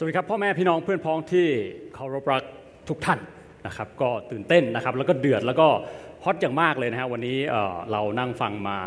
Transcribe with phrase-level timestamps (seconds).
[0.00, 1.46] สวัสดีครับพ่อแม่พี่น้องเพื่อนพ้องที่
[1.94, 2.42] เคารพรัก
[2.88, 3.18] ทุกท่าน
[3.66, 5.68] นะครับก็ตื่นเต้นนะครับแล้วก็เดือดแล้วก็
[6.24, 7.36] ฮอตอย่างมากเลยนะฮะวันนี้
[7.92, 8.78] เรานั่งฟังมา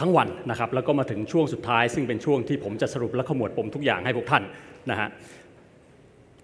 [0.00, 4.42] ทั้งวันนะครับแล้วก็มาถึงช่วงสุดท้าย ซึ่งเป็นช่วงที่ผมจะสรุปและขมวดปมทุกอย่างให้พวกท่าน
[4.90, 5.08] นะฮะ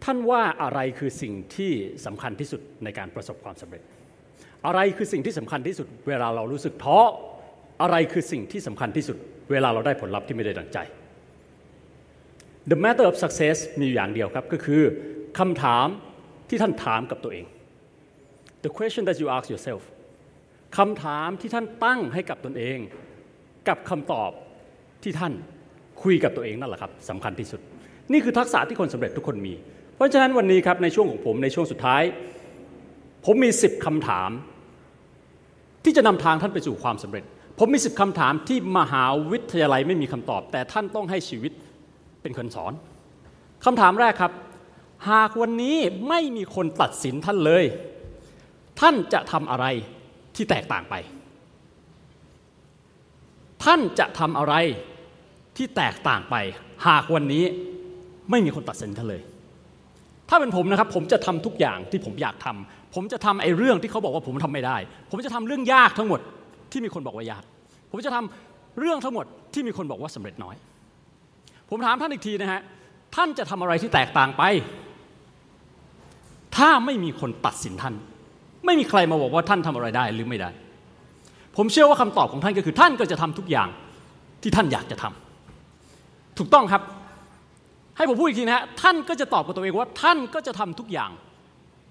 [0.05, 1.73] ท่านว่าอะไรคือสิ่งที่
[2.07, 3.83] สำคัญที่สุดในการประสบความสำเร็จ
[4.67, 6.99] อะไรคือสิ่งที่สำคัญที่สุด เวลาเรารู้สึกท้อ
[7.83, 9.17] อะไรคือสิ่งที่สำคัญที่สุด
[9.51, 10.81] เวลาเราได้ผลลัพธ์ที่ไม่ได้ดังใจ
[12.71, 14.83] The matter of success มีอยู่อย่างเดียวครับ ก็คือ
[15.39, 15.87] คำถาม
[16.49, 17.45] ที่ท่านถามกับตัวเอง
[18.65, 19.83] the question that you ask yourself
[20.79, 22.79] คำถามที่ท่านตั้งให้กับตนเอง
[23.69, 24.31] กับคำตอบ
[25.03, 25.33] ที่ท่าน
[26.03, 27.61] คุยกับตัวเองนั่นแหละครับสำคัญที่สุด
[28.13, 29.55] นี่คือทักษะที่คนสำเร็จทุกคนมี
[29.97, 32.03] เพราะฉะนั้นวันนี้ครับในช่วงของผมในช่วงสุดท้าย
[33.25, 34.31] ผมมีสิบคำถาม
[35.85, 37.25] ที่จะนำทางท่านไปสู่ความสำเร็จ
[37.59, 41.53] ผมมีสิบคำถามที่มหาวิทยาลัยไม่มีคำตอบ แต่ท่านต้องให้ชีวิต
[42.23, 42.73] เป็นคนสอน
[43.65, 44.33] คำถามแรกครับ
[45.11, 45.77] หากวันนี้
[46.09, 47.65] ไม่มีคนตัดสินท่านเลย
[48.81, 49.67] ท่านจะทำอะไร
[50.37, 50.95] ที่แตกต่างไป
[53.65, 54.55] ท่านจะทำอะไร
[55.57, 56.37] ที่แตกต่างไป
[56.87, 57.45] หากวันนี้
[58.31, 59.23] ไม่มีคนตัดสินท่านเลย
[60.29, 64.77] ถ้าเป็นผมนะครับ ผมจะทำทุกอย่างที่ผมอยากทำผมจะทำไอ้เรื่องที่เขาบอกว่าผมทำไม่ได้
[65.11, 66.21] ผมจะทำเรื่องยากทั้งหมด
[66.73, 67.43] ที่มีคนบอกว่ายาก
[67.91, 70.57] ผมจะทำเรื่องทั้งหมดที่มีคนบอกว่าสำเร็จน้อย
[71.71, 72.61] ผมถามท่านอีกทีนะฮะ
[73.17, 74.43] ท่านจะทำอะไรที่แตกต่างไป
[76.57, 77.95] ถ้าไม่มีคนตัดสินท่าน
[78.67, 80.51] ไม่มีใครมาบอกว่าท่านทำอะไรได้หรือไม่ได้
[81.57, 83.69] ผมเชื่อว่าคำตอบของท่านก็คือ ท่านก็จะทำทุกอย่าง
[84.43, 86.83] ที่ท่านอยากจะทำถูกต้องครับ
[87.97, 91.11] ให้ผมพูดอีกทีนะฮะ ท่านก็จะตอบกับตัวเองว่า ท่านก็จะทำทุกอย่าง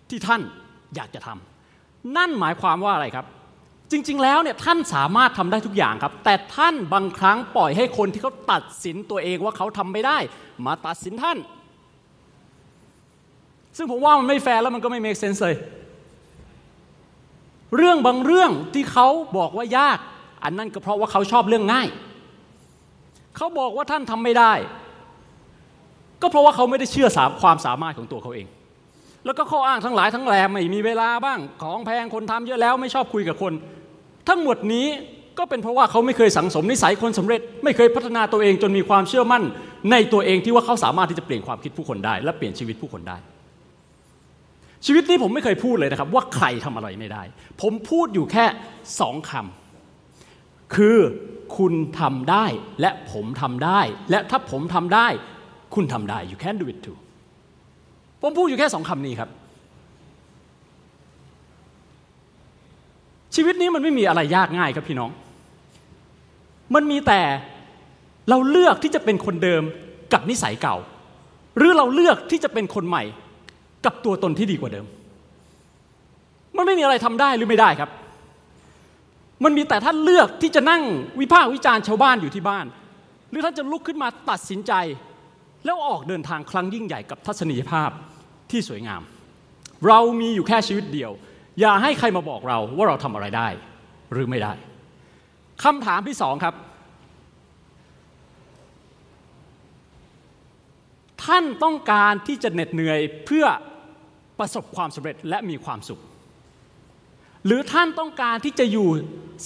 [0.10, 0.42] ที่ท่าน
[0.96, 3.26] อยากจะทำนั่นหมายความว่าอะไรครับ
[3.92, 10.18] จริง ๆ แล้วเนี่ยท่านสามารถทำได้ทุกอย่างครับ แต่ท่านบางครั้งปล่อยให้คนที่เขาตัดสินตัวเองว่าเขาทำไม่ได้
[10.66, 11.38] มาตัดสินท่าน
[13.78, 15.56] ซึ่งผมว่ามันไม่แฟร์แล้วมันก็ไม่ make sense เลย
[17.78, 20.00] เรื่องบางเรื่องที่เขาบอกว่ายาก
[20.44, 21.88] อันนั้นก็เพราะว่าเขาชอบเรื่องง่าย
[23.36, 24.54] เขาบอกว่าท่านทำไม่ได้
[26.22, 28.48] ก็เพราะว่าเขาไม่ได้เชื่อสามความสามารถของตัวเขาเอง
[29.26, 33.54] แล้วก็ข้ออ้างทั้งหลายทั้งแหลมไม่มีเวลาบ้าง ของแพงคนทำเยอะแล้วไม่ชอบคุยกับคน
[34.28, 34.88] ทั้งหมดนี้
[35.38, 39.44] ก็เป็นเพราะว่าเขาไม่เคยสังสมนิสัยคนสำเร็จ ไม่เคยพัฒนาตัวเองจนมีความเชื่อมั่น
[39.92, 43.18] ในตัวเองที่ว่าเขาสามารถที่จะเปลี่ยนความคิดผู้คนได้ และเปลี่ยนชีวิตผู้คนได้
[44.86, 47.24] ชีวิตนี้ผมไม่เคยพูดเลยนะครับ ว่าใครทำอะไรไม่ได้
[47.62, 48.46] ผมพูดอยู่แค่
[49.00, 50.98] สองคำคือ
[51.58, 52.46] คุณทำได้
[52.82, 55.08] และผมทำได้ และถ้าผมทำได้
[55.76, 56.98] คุณทำได้ you can do it too
[58.22, 59.30] ผมพูดอยู่แค่สองคำนี้ครับ
[63.38, 65.12] ชีวิตนี้มันไม่มีอะไรยากง่ายครับพี่น้อง
[66.76, 67.22] มันมีแต่
[68.30, 69.64] เราเลือกที่จะเป็นคนเดิม
[70.14, 70.76] กับนิสัยเก่า
[71.58, 73.04] หรือเราเลือกที่จะเป็นคนใหม่
[73.86, 74.86] กับตัวตนที่ดีกว่าเดิม
[76.58, 77.90] มันไม่มีอะไรทำได้หรือไม่ได้ครับ
[79.44, 80.84] มันมีแต่ท่านเลือกที่จะนั่ง
[81.20, 82.66] วิพากษ์วิจารณ์ชาวบ้านอยู่ที่บ้าน
[83.30, 84.74] หรือท่านจะลุกขึ้นมาตัดสินใจ
[85.66, 87.90] แล้วออกเดินทางครั้งยิ่งใหญ่กับทัศนียภาพ
[88.52, 89.02] ที่สวยงาม
[89.88, 91.12] เรามีอยู่แค่ชีวิตเดียว
[91.60, 93.48] อย่าให้ใครมาบอกเราว่าเราทำอะไรได้
[94.14, 94.54] หรือไม่ได้
[95.64, 96.56] คำถามที่สองครับ
[101.26, 103.46] ท่านต้องการที่จะเหน็ดเหนื่อยเพื่อ
[104.40, 106.02] ประสบความสำเร็จและมีความสุข
[107.46, 108.90] หรือท่านต้องการที่จะอยู่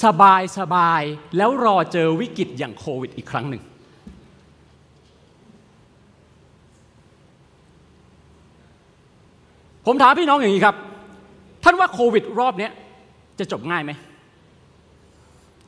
[0.03, 1.01] สบายสบาย
[1.37, 3.63] แล้วรอเจอวิกฤตอย่างโควิดอีกครั้งหนึ่ง
[9.85, 10.75] ผมถามพี่น้องอย่างนี้ครับ
[11.63, 12.69] ท่านว่าโควิดรอบนี้
[13.39, 13.91] จะจบง่ายไหม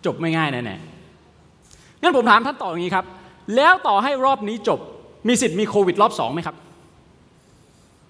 [0.05, 3.05] จบไม่ง่ายแน่ๆงั้นผมถามท่านต่ออย่างนี้ครับ
[3.55, 4.79] แล้วต่อให้รอบนี้จบ
[5.27, 6.55] มีสิทธิ์มีโควิดรอบสองไหมครับ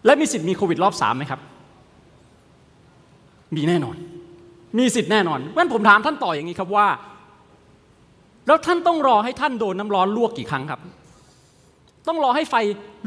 [0.06, 1.40] และมีสิทธิ์มีโควิดรอบสามไหมครับ
[3.56, 3.96] มีแน่นอน
[4.78, 6.88] มีสิทธิ์แน่นอนงั้นผมถามท่านต่ออย่างนี้ครับว่า
[8.48, 10.82] แล้วท่านต้องรอให้ท่านโดนน้ำร้อนลวกกี่ครั้งครับ
[12.08, 12.56] ต้องรอให้ไฟ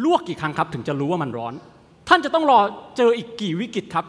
[0.04, 1.54] ลวกกี่ครั้งครับ ถึงจะรู้ว่ามันร้อน
[2.08, 2.58] ท่านจะต้องรอ
[2.96, 4.06] เจออีกกี่วิกฤตครับ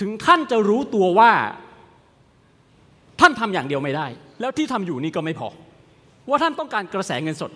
[0.00, 1.32] ถึงท่านจะรู้ตัวว่า
[3.20, 4.06] ท่านทำอย่างเดียวไม่ได้
[4.40, 5.48] แล้วที่ทำอยู่นี่ก็ไม่พอ
[6.28, 7.50] ว่าท่านต้องการกระแสเงินสด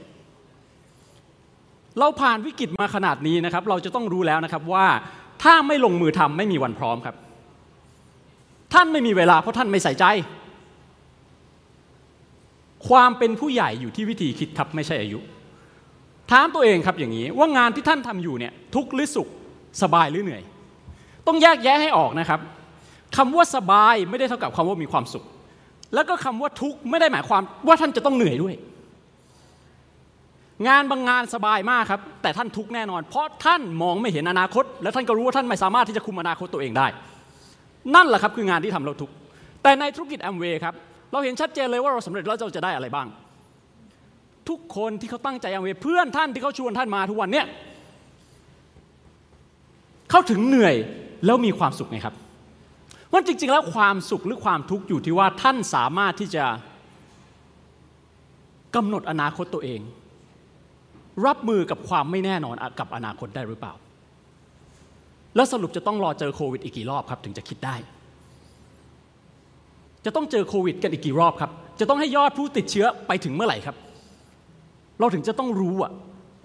[1.98, 4.86] เราผ่านวิกฤตมาขนาดนี้นะครับ เราจะต้องรู้แล้วนะครับว่า
[5.42, 7.16] ถ้าไม่ลงมือทำไม่มีวันพร้อมครับ
[8.74, 10.04] ท่านไม่มีเวลาเพราะท่านไม่ใส่ใจ
[12.88, 15.18] ความเป็นผู้ใหญ่อยู่ที่วิธีคิดครับไม่ใช่อายุ
[16.30, 19.28] ถามตัวเองครับอย่างนี้ว่างานที่ท่านทำอยู่เนี่ยทุกข์หรือสุข
[19.82, 20.42] สบายหรือเหนื่อย
[21.26, 22.40] ต้องแยกแยะให้ออกนะครับ
[23.16, 25.24] คำว่าสบายไม่ได้เท่ากับคำว่ามีความสุข
[25.94, 28.54] แล้วก็คำว่าทุกข์ไม่ได้หมายความว่าท่านจะต้องเหนื่อยด้วย
[30.68, 36.86] งานบางงานสบายมากครับ แต่ท่านทุกข์แน่นอน เพราะท่านมองไม่เห็นอนาคต และท่านก็รู้ว่าท่านไม่สามารถที่จะคุมอนาคตตัวเองได้
[37.94, 39.14] นั่นแหละครับคืองานที่ทำเราทุกข์
[39.62, 40.74] แต่ในธุรกิจแอมเวย์ครับ
[41.12, 43.06] เราเห็นชัดเจนเลยว่าเราสำเร็จแล้วเราจะได้อะไรบ้าง
[44.48, 47.46] ทุกคนที่เขาตั้งใจแอมเวย์เพื่อนท่านที่เขาชวนท่านมาทุกวันเนี่ย
[50.10, 50.74] เขาถึงเหนื่อย
[51.24, 52.14] แล้วมีความสุขไงครับ
[53.12, 56.44] ว่าจริง ๆ แล้วความสุขหรือความทุกข์อยู่ที่ว่าท่านสามารถที่จะ
[58.76, 59.80] กำหนดอนาคตตัวเอง
[61.26, 63.74] รับมือกับความไม่แน่นอนกับอนาคตได้หรือเปล่า
[65.36, 67.76] แล้วสรุปจะต้องรอเจอโควิดอีกกี่รอบครับ ถึงจะคิดได้
[70.04, 73.76] จะต้องเจอโควิดกันอีกกี่รอบครับ จะต้องให้ยอดผู้ติดเชื้อไปถึงเมื่อไหร่ครับ
[75.00, 75.92] เราถึงจะต้องรู้อะ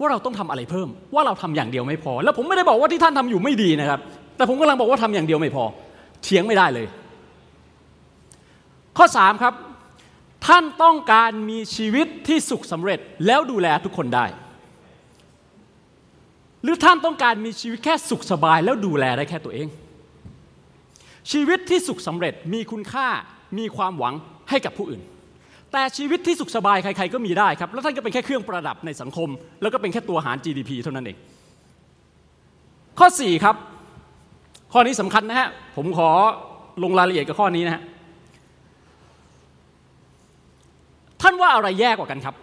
[0.00, 4.00] ว่าเราต้องทำอะไรเพิ่ม ว่าเราทำอย่างเดียวไม่พอ แล้วผมไม่ได้บอกว่าที่ท่านทำอยู่ไม่ดีนะครับ
[4.36, 5.64] แต่ผมกำลังบอกว่าทำอย่างเดียวไม่พอ
[6.22, 6.86] เถียงไม่ได้เลย
[8.98, 9.54] ข้อ 3 ครับ
[10.46, 14.26] ท่านต้องการมีชีวิตที่สุขสำเร็จแล้วดูแลทุกคนได้
[16.62, 19.68] หรือท่านต้องการมีชีวิตแค่สุขสบายแล้วดูแลได้แค่ตัวเอง
[21.32, 23.08] ชีวิตที่สุขสำเร็จมีคุณค่า
[23.58, 24.14] มีความหวัง
[24.50, 25.02] ให้กับผู้อื่น
[25.72, 29.28] แต่ชีวิตที่สุขสบายใครๆก็มีได้ครับ แล้วท่านก็เป็นแค่เครื่องประดับในสังคม
[29.62, 31.18] แล้วก็เป็นแค่ตัวหาร GDP เท่านั้นเอง
[32.98, 33.56] ข้อ 4 ครับ
[34.72, 36.10] ข้อนี้สำคัญนะฮะ ผมขอ
[36.82, 37.82] ลงรายละเอียดกับข้อนี้นะฮะ
[41.22, 42.34] ท่านว่าอะไรแย่กว่ากันครับ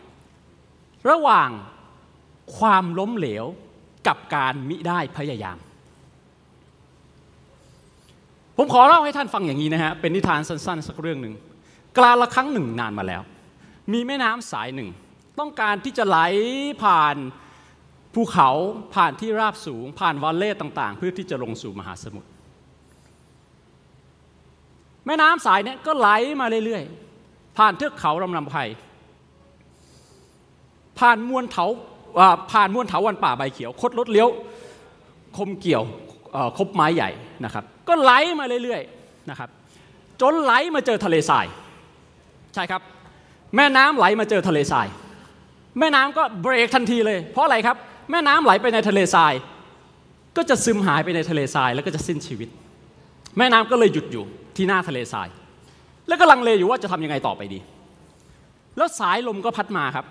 [1.10, 1.50] ระหว่าง
[2.58, 3.46] ความล้มเหลว
[4.08, 5.58] กับการมิได้พยายาม
[8.58, 11.34] ผมขอเล่าให้ท่านฟังอย่างนี้นะฮะ เป็นนิทานสั้นๆ สักเรื่องหนึ่ง
[11.98, 13.22] กลาละครั้งหนึ่งนานมาแล้ว
[13.94, 14.90] มีแม่น้ำสายหนึ่ง
[15.40, 16.18] ต้องการที่จะไหล
[16.84, 17.16] ผ่าน
[18.14, 18.50] ภูเขา
[18.96, 22.30] ผ่านที่ราบสูงผ่านวัลเล่ต่างๆ เพื่อที่จะลงสู่มหาสมุทร
[25.06, 26.10] แม่น้ำสายนี้ก็ไหล
[26.42, 28.56] มาเรื่อยๆ ผ่านเทือกเขาลำลำไพ
[31.00, 31.66] ผ่านมวลเถา
[32.52, 34.30] ผ่านมวลเถาวันป่าใบเขียว คดรถเลี้ยว
[35.38, 35.84] คมเกี่ยว
[36.58, 37.10] คบไม้ใหญ่
[37.44, 39.50] นะครับ ก็ไหลมาเรื่อยๆนะครับ
[40.22, 41.46] จนไหลมาเจอทะเลทราย
[42.54, 42.82] ใช่ครับ
[43.56, 44.88] แม่น้ำไหลมาเจอทะเลทราย
[45.80, 47.78] แม่น้ำก็เบรกทันทีเลย เพราะอะไรครับ
[48.12, 49.34] แม่น้ำไหลไปในทะเลทราย
[50.38, 52.50] ก็จะซึมหายไปในทะเลทราย แล้วก็จะสิ้นชีวิต
[53.38, 54.24] แม่น้ำก็เลยหยุดอยู่
[54.56, 55.28] ที่หน้าทะเลทราย
[56.08, 57.60] แล้วก็ลังเลอยู่ว่าจะทำยังไงต่อไปดี
[58.78, 60.06] แล้วสายลมก็พัดมาครับ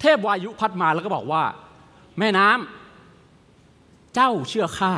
[0.00, 1.42] เทพวายุพัดมาแล้วก็บอกว่า
[2.18, 4.92] แม่น้ำเจ้าเชื่อข้า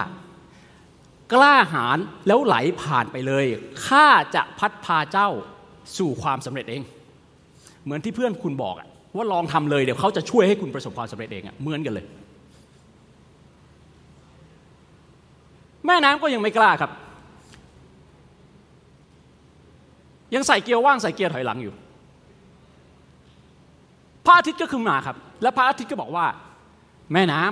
[1.32, 3.46] กล้าหาญแล้วไหลผ่านไปเลย
[3.86, 5.28] ข้าจะพัดพาเจ้า
[5.98, 6.82] สู่ความสำเร็จเอง
[7.84, 12.06] เหมือนที่เพื่อนคุณบอกอะ ว่าลองทำเลยเดี๋ยวเขาจะช่วยให้คุณประสบความสำเร็จเองอะเหมือนกันเลย
[15.86, 16.90] แม่น้ำก็ยังไม่กล้าครับ
[20.34, 21.74] ยังใส่เกียร์ว่างใส่เกียร์ถอยหลังอยู่
[24.24, 26.26] พระอาทิตย์ก็ขึ้นมาครับ และพระอาทิตย์ก็บอกว่า
[27.12, 27.42] แม่น้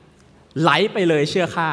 [0.00, 1.68] ำไหลไปเลยเชื่อข้า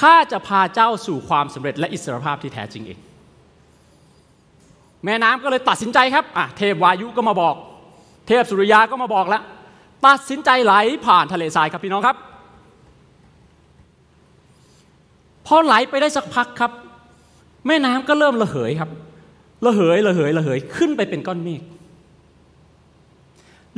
[0.00, 2.98] ข้าจะพาเจ้าสู่ความสำเร็จและอิสรภาพที่แท้จริงเอง
[5.04, 7.54] แม่น้ำก็เลยตัดสินใจครับอะเทพวายุก็มาบอก
[8.26, 9.42] เทพสุริยาก็มาบอกแล้ว
[10.06, 10.74] ตัดสินใจไหล
[11.06, 12.16] ผ่านทะเลทรายครับพี่น้องครับ
[15.46, 16.72] พอไหลไปได้สักพักครับ
[17.66, 18.90] แม่น้ำก็เริ่มระเหยครับ
[19.66, 21.62] ระเหยระเหยระเหยขึ้นไปเป็นก้อนเมฆ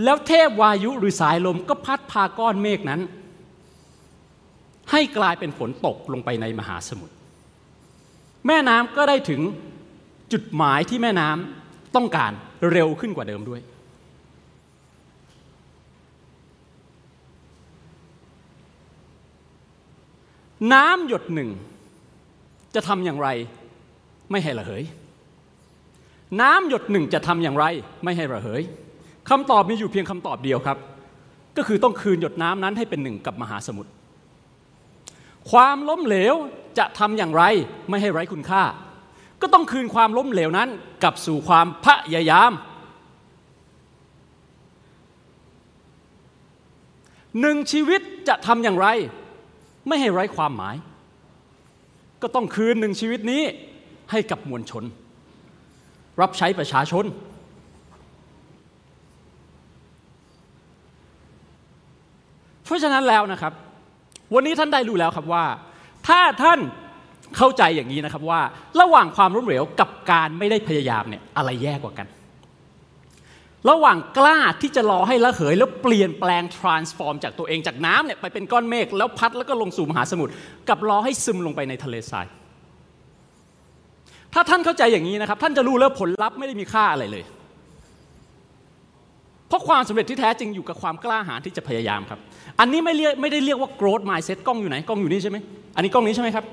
[0.04, 3.00] แล้วเทพวายุหรือสายลมก็พัดพาก้อนเมฆนั้น
[4.90, 7.14] ให้กลายเป็นฝนตกลงไปในมหาสมุทร
[8.46, 9.40] แม่น้ำก็ได้ถึง
[10.32, 12.32] จุดหมายที่แม่น้ำต้องการ
[12.70, 13.60] เร็วขึ้นกว่าเดิมด้วย
[20.72, 21.50] น้ำหยดหนึ่ง
[22.74, 23.28] จะทำอย่างไร
[24.30, 24.82] ไม่ให้ระเหย
[26.40, 27.64] น้ำหยดหนึ่งจะทำอย่างไร
[28.04, 28.62] ไม่ให้ระเหย
[29.30, 30.78] คำตอบมีอยู่เพียงคำตอบเดียวครับ
[31.56, 33.90] ก็คือต้องคืนหยดน้ำนั้นให้เป็นหนึ่งกับมหาสมุทร
[35.50, 36.34] ความล้มเหลว
[36.78, 37.42] จะทำอย่างไร
[37.88, 38.62] ไม่ให้ไร้คุณค่า
[39.42, 40.68] ก็ต้องคืนความล้มเหลวนั้น
[41.02, 42.52] กลับสู่ความพยายาม
[47.40, 48.86] หนึ่งชีวิตจะทำอย่างไร
[49.88, 50.76] ไม่ให้ไร้ความหมาย
[52.22, 53.42] ก็ต้องคืนหนึ่งชีวิตนี้
[54.10, 54.84] ให้กับมวลชน
[56.20, 57.04] รับใช้ประชาชน
[62.64, 63.52] เพราะฉะนั้นแล้วนะครับ
[64.34, 65.44] วันนี้ท่านได้รู้แล้วครับว่า
[66.08, 66.60] ถ้าท่าน
[67.36, 68.40] เข้าใจอย่างนี้นะครับว่า
[68.80, 72.06] ระหว่างความล้มเหลวกับการไม่ได้พยายามเนี่ยอะไรแย่กว่ากัน
[73.70, 80.32] ระหว่างกล้าที่จะรอให้ระเหย แล้วเปลี่ยนแปลง transform จากตัวเองจากน้ำเนี่ยไปเป็นก้อนเมฆแล้วพัดแล้วก็ลงสู่มหาสมุทร
[80.68, 82.26] กับรอให้ซึมลงไปในทะเลทราย
[84.34, 87.24] ถ้าท่านเข้าใจอย่างนี้นะครับ ท่านจะรู้แล้วผลลัพธ์ไม่ได้มีค่าอะไรเลย
[89.48, 92.20] เพราะความสำเร็จที่แท้จริงอยู่กับความกล้าหาญที่จะพยายามครับ
[92.60, 95.38] อันนี้ไม่เรียกไม่ได้เรียกว่า growth mindset กล้องอยู่ไหนกล้องอยู่นี่ใช่ไหม
[95.76, 96.44] อันนี้กล้องนี้ใช่ไหมครับ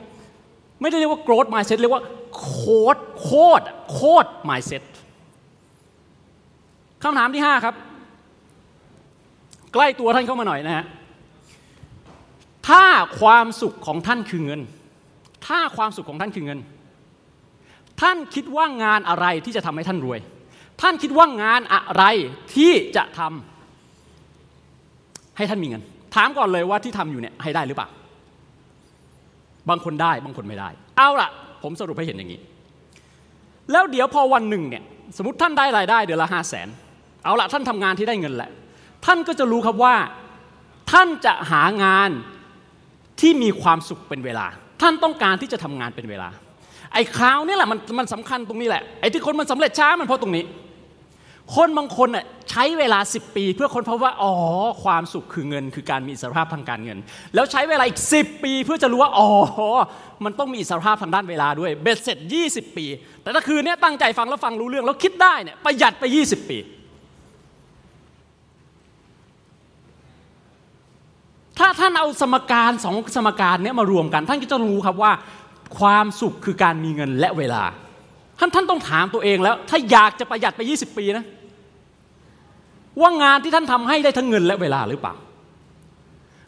[0.82, 2.04] ไม่ได้เรียกว่า growth mindset เรียกว่า
[2.38, 2.62] โค
[2.96, 4.84] ดโคดโคด mindset
[7.04, 7.76] คำถามที่ 5 ครับ
[9.74, 10.86] ใกล้ตัวท่านเข้ามาหน่อยนะฮะ
[12.68, 12.84] ถ้า
[13.20, 14.62] ความสุขของท่านคือเงิน
[15.48, 16.60] ถ้าความสุขของท่านคือเงิน
[18.02, 20.20] ท่านคิดว่างานอะไรที่จะทำให้ท่านรวย
[20.82, 22.04] ท่านคิดว่างานอะไร
[22.56, 25.82] ที่จะทำให้ท่านมีเงิน
[26.16, 27.90] ถามก่อนเลยว่าที่ทำอยู่เนี่ยให้ได้หรือเปล่า
[29.70, 31.30] บางคนได้บางคนไม่ได้ เอาล่ะ
[31.64, 32.40] ผมสรุปให้เห็นอย่างนี้
[33.72, 34.84] แล้วเดี๋ยวพอวันหนึ่งเนี่ย
[35.18, 36.68] สมมติท่านได้รายได้เดือนละห้าแสน
[37.24, 38.52] เอาละท่านทำงานที่ได้เงินแหละ
[39.06, 39.96] ท่านก็จะรู้ครับว่า
[40.92, 42.10] ท่านจะหางาน
[43.22, 44.48] ที่มีความสุขเป็นเวลา
[44.82, 46.30] ท่านต้องการที่จะทำงานเป็นเวลา
[46.94, 50.44] ไอ้คราวนี่แหละมันมันสำคัญตรงนี้แหละไอ้ที่คนมันสำเร็จช้ามันเพราะตรงนี้
[51.56, 54.34] คนบางคนน่ะใช้เวลา 10 ปี เพื่อค้นพบว่าอ๋อ
[54.84, 56.98] ความสุขคือเงิน คือการมีอิสรภาพทางการเงิน
[57.36, 59.27] แล้วใช้เวลาอีก 10 ปี เพื่อจะรู้ว่าอ๋อ
[60.25, 62.18] มันต้องมีอิสรภาพทางด้านเวลาด้วยเบ็ดเสร็จ
[62.50, 62.86] 20 ปี
[63.24, 66.60] แต่ถ้าคืนนี้ตั้งใจฟังแล้วฟังรู้เรื่องแล้วคิดได้เนี่ยประหยัดไป 20 ปี
[71.60, 75.12] ถ้าท่านเอาสมการสองสมการนี้มารวมกันท่านก็จะรู้ครับว่า
[75.79, 77.63] ความสุขคือการมีเงินและเวลา
[78.39, 81.25] ท่านท่านต้องถามตัวเองแล้ว ถ้าอยากจะประหยัดไป 20 ปีนะ
[83.01, 85.13] ว่างานที่ท่านทำให้ได้ทั้งเงินและเวลาหรือเปล่า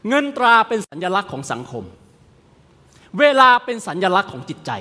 [0.09, 1.83] เงินตราเป็นสัญลักษณ์ของสังคม
[3.19, 4.71] เวลาเป็นสัญลักษณ์ของจิตใจ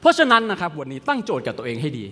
[0.00, 2.04] เพราะฉะนั้นนะครับวันนี้ตั้งโจทย์กับตัวเองให้ดี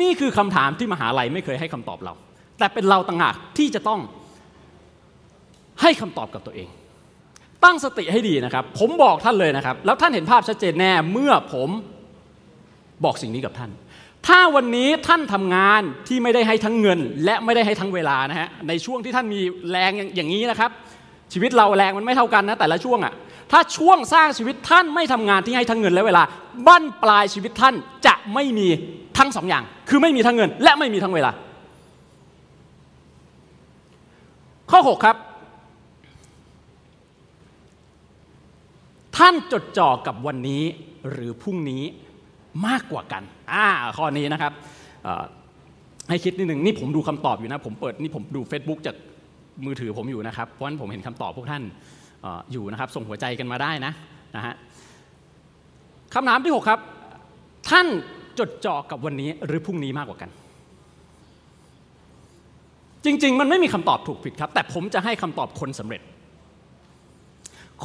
[0.00, 2.14] นี่คือคำถามที่มหาลัยไม่เคยให้คำตอบเรา
[2.58, 4.00] แต่เป็นเราต่างหากที่จะต้อง
[5.82, 6.68] ให้คำตอบกับตัวเอง
[7.64, 11.70] ตั้งสติให้ดีนะครับ ผมบอกท่านเลยนะครับ แล้วท่านเห็นภาพชัดเจนแน่เมื่อผม
[13.04, 13.70] บอกสิ่งนี้กับท่าน
[14.26, 19.40] ถ้าวันนี้ท่านทำงานที่ไม่ได้ให้ทั้งเงิน และไม่ได้ให้ทั้งเวลานะฮะในช่วงที่ท่านมี
[19.70, 20.70] แรงอย่างนี้นะครับ
[21.32, 23.14] ชีวิตเราแรงมันไม่เท่ากันนะแต่ละช่วงอะ่ะ
[23.52, 26.22] ถ้าช่วงสร้างชีวิตท่านไม่ทำงานที่ให้ทั้งเงินและเวลา
[26.66, 27.74] บั้นปลายชีวิตท่าน
[28.06, 28.68] จะไม่มี
[29.18, 31.30] ทั้งสองอย่าง คือไม่มีทั้งเงิน และไม่มีทั้งเวลา
[34.70, 35.16] ข้อ 6 ครับ
[39.16, 40.62] ท่านจดจ่อกับวันนี้
[41.10, 41.82] หรือพรุ่งนี้
[42.66, 43.22] มากกว่ากัน
[43.52, 44.52] อ่าข้อนี้นะครับ
[46.08, 48.96] ให้คิดนิดหนึ่งนี่ผมดูคำตอบอยู่นะ ผมเปิดนี่ผมดู Facebook จาก
[49.66, 51.62] มือถือผมอยู่นะครับ เพราะฉะนั้นผมเห็นคำตอบพวกท่าน
[52.24, 53.92] ออยู่นะครับ ส่งหัวใจกันมาได้นะ
[54.36, 54.54] นะฮะ
[56.14, 56.80] คำถามที่ 6 ครับ
[57.70, 57.86] ท่าน
[58.38, 60.30] จดจ่อกับวันนี้หรือพรุ่งนี้มากกว่ากัน
[63.04, 66.02] จริง ๆ มันไม่มีคำตอบถูกผิดครับ แต่ผมจะให้คำตอบคนสำเร็จ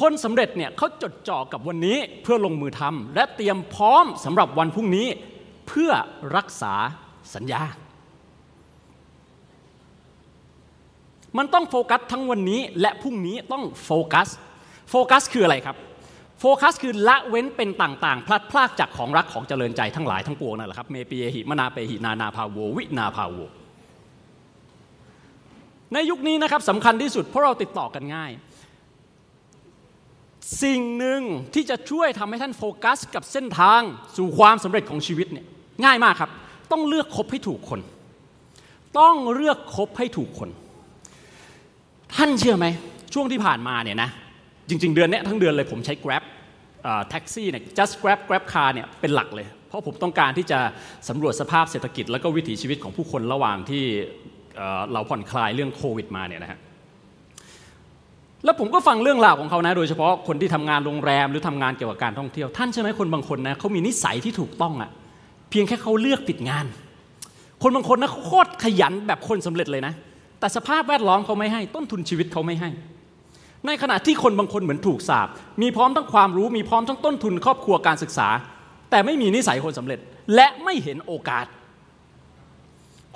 [0.02, 5.08] คนสำเร็จเนี่ยเขาจดจ่อกับวันนี้เพื่อลงมือทำและเตรียมพร้อมสำหรับวันพรุ่งนี้
[5.70, 5.92] เพื่อ
[6.36, 6.74] รักษา
[7.36, 7.62] สัญญา
[11.38, 14.28] มันต้องโฟกัสทั้งวันนี้และพรุ่งนี้ต้องโฟกัส
[14.90, 15.76] โฟกัสคืออะไรครับ
[16.40, 23.38] โฟกัสคือละเว้นเป็นต่าง ๆ พลัดพรากจากของรักของเจริญใจทั้งหลายทั้งปวงนั่นแหละครับ เมปิเยหิมนาเปหินานาภาโววินาภาโว
[25.94, 28.32] ในยุคนี้นะครับสำคัญที่สุดเพราะเราติดต่อกันง่าย
[30.64, 31.22] สิ่งหนึ่ง
[31.54, 33.82] ที่จะช่วยทำให้ท่านโฟกัส กับเส้นทาง
[34.18, 35.48] สู่ความสำเร็จของชีวิตเนี่ย
[35.86, 36.32] ง่ายมากครับ
[36.72, 37.80] ต้องเลือกคบให้ถูกคน
[39.00, 40.50] ต้องเลือกคบให้ถูกคน
[42.16, 42.66] ท่านเชื่อไหม
[43.14, 44.10] ช่วงที่ผ่านมาเนี่ยนะ
[44.70, 46.24] จริง ๆ เดือนนี้ทั้งเดือนเลยผมใช้ Grab
[47.10, 50.60] แท็กซี่เนี่ย just Grab Grab car เนี่ยเป็นหลักเลย เพราะผมต้องการที่จะ
[51.10, 53.84] สำรวจสภาพเศรษฐกิจ และก็วิถีชีวิตของผู้คนระหว่างที่
[54.94, 56.60] เราผ่อนคลายเรื่องโควิดมาเนี่ยนะฮะ
[58.46, 64.92] แล้วผมก็ฟังเรื่องราวของเขานะ โดยเฉพาะคนที่ทำงานโรงแรมหรือทำงานเกี่ยวกับการท่องเที่ยว ท่านใช่ไหมคนบางคนนะเขามีนิสัยที่ถูกต้องอะ่ะ
[65.50, 66.66] เพียงแค่เขาเลือกปิดงาน
[67.62, 69.94] คนบางคนนะโคตรขยันแบบคนสำเร็จเลยนะ
[70.40, 72.70] แต่สภาพแวดล้อมเขาไม่ให้ ต้นทุนชีวิตเขาไม่ให้
[73.66, 75.28] ในขณะที่คนบางคนเหมือนถูกสาบ
[75.62, 78.28] มีพร้อมทั้งความรู้ มีพร้อมทั้งต้นทุนครอบครัวการศึกษา
[78.92, 80.00] แต่ไม่มีนิสัยคนสำเร็จ
[80.36, 81.46] และไม่เห็นโอกาส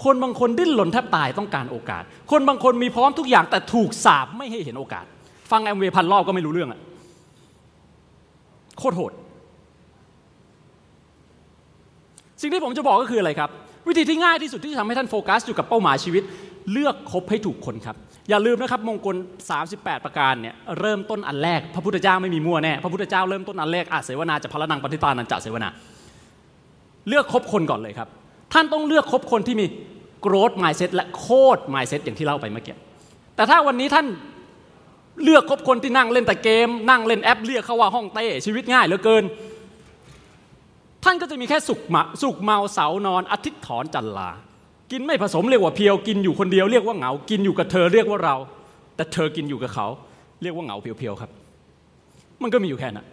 [0.03, 5.05] คนบางคนดิ้นหล่นแทบตายต้องการโอกาส คนบางคนมีพร้อมทุกอย่างแต่ถูกสาบไม่ให้เห็นโอกาส
[5.51, 6.79] ฟังแอมเวพันรอบก็ไม่รู้เรื่องอะ
[8.77, 9.11] โคตรโหด
[12.43, 13.49] สิ่งที่ผมจะบอกก็คืออะไรครับ
[13.87, 16.23] วิธีที่ง่ายที่สุดที่จะทำให้ท่านโฟกัสอยู่กับเป้าหมายชีวิต
[16.71, 17.95] เลือกคบให้ถูกคนครับ
[18.29, 19.15] อย่าลืมนะครับมงคล
[19.59, 25.69] 38 ประการเนี่ยเริ่มต้นอันแรก พระพุทธเจ้าไม่มีมั่วแน่พระพุทธเจ้าเริ่มต้นอันแรกอาเสวนาจะพระนังปฏิตานันจะเสวนา
[27.07, 28.07] เลือกคบคนก่อนเลยครับ
[28.53, 29.65] ท่านต้องเลือกคบคนที่มี
[30.25, 31.25] growth mindset และโค
[31.57, 32.75] ด mindset อย่างที่เล่าไปเมื่อกี้
[33.35, 34.07] แต่ถ้าวันนี้ท่าน
[35.23, 39.23] เลือกคบคนที่นั่งเล่นแต่เกม นั่งเล่นแอปเรียกเขาว่าห้องเต้ชีวิตง่ายเหลือเกิน
[41.03, 44.29] ท่านก็จะมีแค่สุกมาสุกเมาเสานอนอาทิตย์ถอนจันลา
[44.91, 48.35] กินไม่ผสมเรียกว่าเพียวกินอยู่คนเดียวเรียกว่าเหงา กินอยู่กับเธอเรียกว่าเรา
[48.95, 49.87] แต่เธอกินอยู่กับเขา
[50.41, 51.31] เรียกว่าเหงาเพียวๆครับ
[52.41, 53.07] มันก็มีอยู่แค่นั้น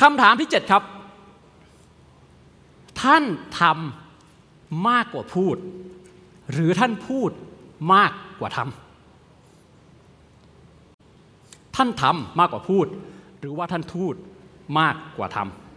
[0.00, 0.82] คำถามที่เจ็ดครับ
[3.02, 3.24] ท่าน
[3.60, 5.56] ทำมากกว่าพูด
[6.52, 7.30] หรือท่านพูด
[7.94, 8.70] มากกว่าทำ
[11.76, 12.86] ท่านทำมากกว่าพูด
[13.40, 14.14] หรือว่าท่านพูด
[14.78, 15.69] มากกว่าทำ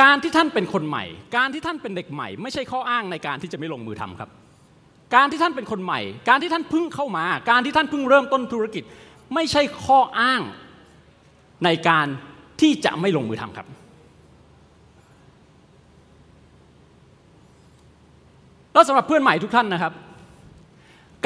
[0.00, 1.04] การที่ท่านเป็นคนใหม่
[1.36, 4.30] การที่ท่านเป็นเด็กใหม่ ไม่ใช่ข้ออ้างในการที่จะไม่ลงมือทำครับ
[5.14, 8.82] การที่ท่านเป็นคนใหม่ การที่ท่านเพิ่งเข้ามา การที่ท่านเพิ่งเริ่มต้นธุรกิจ
[9.34, 10.40] ไม่ใช่ข้ออ้าง
[11.64, 12.06] ในการ
[12.60, 13.66] ที่จะไม่ลงมือทำครับ
[18.72, 19.92] แล้วสำหรับเพื่อนใหม่ทุกท่านนะครับ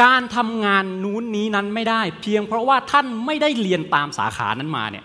[0.03, 5.05] การทำงานนู้นนี้นั้นไม่ได้ เพียงเพราะว่าท่านไม่ได้เรียนตามสาขานั้นมาเนี่ย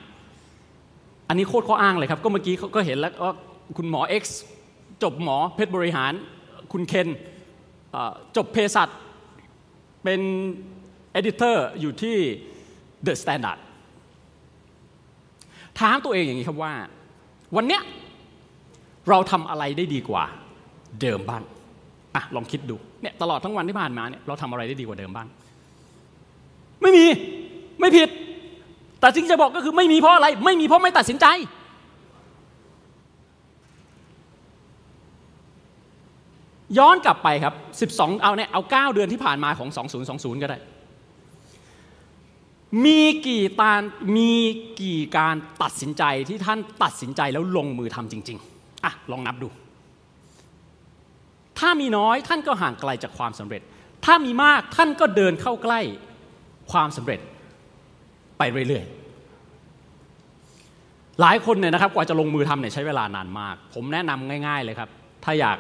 [1.28, 3.36] อันนี้โคตรข้ออ้างเลยครับ ก็เมื่อกี้เขาก็เห็นแล้วว่า
[3.78, 4.24] คุณหมอ X
[5.04, 6.14] จบหมอเพชรบริหาร
[6.72, 7.08] คุณเคน
[8.36, 8.90] จบเภสัช
[10.04, 10.22] เป็น
[11.12, 12.18] เอดิเตอร์อยู่ที่
[13.06, 13.60] The Standard
[15.80, 16.74] ถามตัวเองอย่างนี้ครับว่า
[17.56, 17.82] วันเนี้ย
[19.10, 20.24] เราทำอะไรได้ดีกว่า
[21.02, 21.44] เดิมบ้าง
[22.16, 25.28] อะลองคิดดูเนี่ยตลอดทั้งวันที่ผ่านมาเนี่ยเราทำอะไรได้ดีกว่าเดิมบ้าง
[26.82, 27.06] ไม่มี
[27.80, 28.10] ไม่ผิด
[29.00, 31.26] แต่สิ่งจะบอกก็คือไม่มีเพราะอะไร ไม่มีเพราะไม่ตัดสินใจ
[36.78, 37.54] ย้อนกลับไปครับ
[37.92, 39.70] 12 เอาเนี่ยเอา 9 เดือนที่ผ่านมาของ
[40.06, 40.60] 2020 ก็ได้
[42.86, 43.82] มีกี่ตาน
[44.18, 44.32] มี
[44.82, 49.48] กี่การตัดสินใจที่ท่านตัดสินใจแล้วลงมือทำจริง ๆ อะ ลองนับดู
[51.60, 53.62] ถ้ามีน้อยท่านก็ห่างไกลจากความสำเร็จ
[54.06, 55.80] ถ้ามีมากท่านก็เดินเข้าใกล้
[56.72, 57.20] ความสำเร็จ
[58.38, 64.90] ไปเรื่อยๆ หลายคนเนี่ยนะครับกว่าจะลงมือทำเนี่ยใช้เวลานานมาก ผมแนะนำง่าย ๆ เลยครับ
[65.24, 65.58] ถ้าอยาก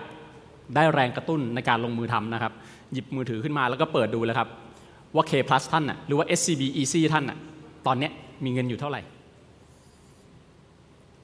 [0.76, 2.54] ได้แรงกระตุ้นในการลงมือทำนะครับ
[2.94, 4.48] หยิบมือถือขึ้นมาแล้วก็เปิดดูเลยครับ
[5.16, 7.38] ว่า K plus ท่านน่ะหรือว่า SCB Easy ท่านน่ะ
[7.88, 8.10] ตอนนี้
[8.44, 9.02] มีเงินอยู่เท่าไหร่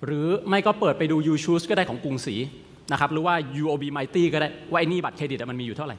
[0.05, 2.35] หรือไม่ก็เปิดไปดู u Choose ก็ได้ของกรุงศรี
[2.91, 5.97] นะครับหรือว่า UOB Mighty ก็ได้ว่าไอ้นี่บัตรเครดิตมันมีอยู่เท่าไหร่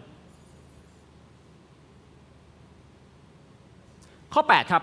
[4.34, 4.82] ข้อ 8 ครับ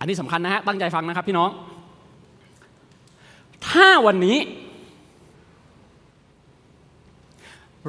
[0.00, 1.50] อันนี้สำคัญนะฮะตั้งใจฟังนะครับพี่น้อง
[3.66, 4.38] ถ้าวันนี้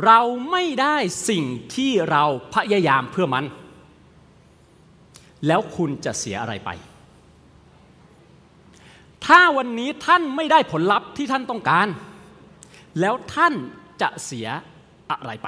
[0.05, 0.19] เรา
[0.51, 0.97] ไม่ได้
[1.29, 1.43] สิ่ง
[1.75, 2.23] ที่เรา
[2.55, 3.45] พยายามเพื่อมัน
[5.47, 6.69] แล้วคุณจะเสียอะไรไป
[9.25, 11.87] ถ้าวันนี้ท่านไม่ได้ผลลัพธ์ที่ท่านต้องการ
[12.99, 13.53] แล้วท่าน
[14.01, 14.47] จะเสีย
[15.11, 15.47] อะไรไป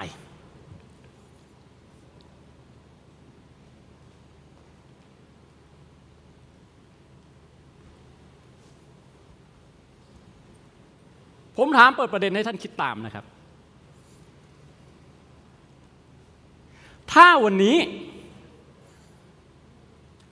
[11.64, 13.26] ผมถามเปิดประเด็นให้ท่านคิดตามนะครับ
[17.14, 17.78] ถ้าวันนี้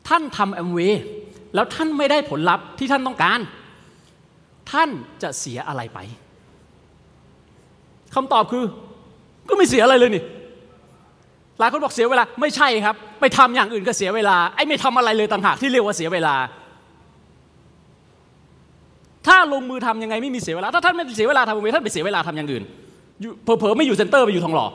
[0.08, 1.04] ท่านทำแอมเวย์
[1.56, 3.39] แล้วท่านไม่ได้ผลลัพธ์ที่ท่านต้องการ
[4.72, 4.89] ท่าน
[5.24, 6.00] จะเสียอะไรไป
[8.15, 8.63] คำตอบคือ
[9.50, 10.24] ก็ไม่เสียอะไรเลยนี่
[11.60, 16.36] หลายคนบอกเสียเวลาไม่ใช่ครับ ไปทำอย่างอื่นก็เสียเวลาไอ้ไม่ทำอะไรเลยต่างหากที่เรียกว่าเสียเวลา
[19.30, 22.63] ถ้าลงมือทำยังไงไม่มีเสียเวลา ถ้าท่านไม่เสียเวลาทำแอมเวย์ท่านไปเสียเวลาทำอย่างอื่น
[23.44, 24.68] เผลอๆไม่อยู่เซ็นเตอร์ไปอยู่ทองหล่อ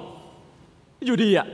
[1.06, 1.46] อยู่ดีอะ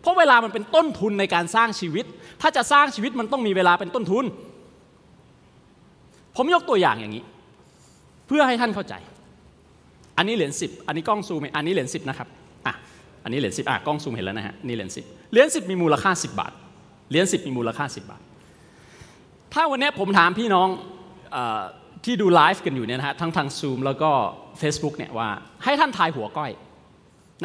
[0.00, 2.04] เพราะเวลามันเป็นต้นทุนในการสร้างชีวิต
[2.40, 4.24] ถ้าจะสร้างชีวิตมันต้องมีเวลาเป็นต้นทุน
[6.36, 7.24] ผมยกตัวอย่างอย่างนี้
[8.26, 8.94] เพื่อให้ท่านเข้าใจ
[10.16, 12.28] อันนี้เหรียญสิบอันนี้กล้องซูมอันนี้เหรียญสิบนะครับ
[12.66, 12.74] อะ
[13.24, 16.52] อันนี้เหรียญสิบอะกล้องซูมเห็นแล้วนะฮะนี่เหรียญสิบเหรียญสิบมีมูลค่าสิบบาท
[17.10, 18.22] เหรียญสิบมีมูลค่าสิบบาท
[19.54, 20.68] ถ้าวันนี้ผมถามพี่น้อง
[21.34, 21.38] อ
[22.04, 24.10] ที่ดูไลฟ์กันอยู่เนี่ยนะฮะทั้งทางซูมแล้วก็
[24.60, 25.28] Facebook เนี่ยว่า
[25.64, 26.50] ให้ท่านทายหัวก้อย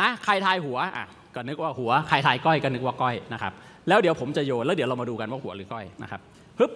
[0.02, 3.54] นะใครทายหัวอะก็นึกว่าหัวใครทายก้อยก็นึกว่าก้อยนะครับ
[3.88, 6.22] แล้วเดี๋ยวผมจะโยนแล้วเดี๋ยวเรามาดูกันว่าหัวหรือก้อยนะครับ
[6.60, 6.72] ฮึบ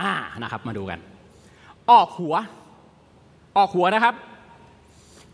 [0.00, 0.98] อ่านะครับมาดูกัน
[1.90, 2.34] ออกหัว
[3.56, 4.14] ออกหัวนะครับ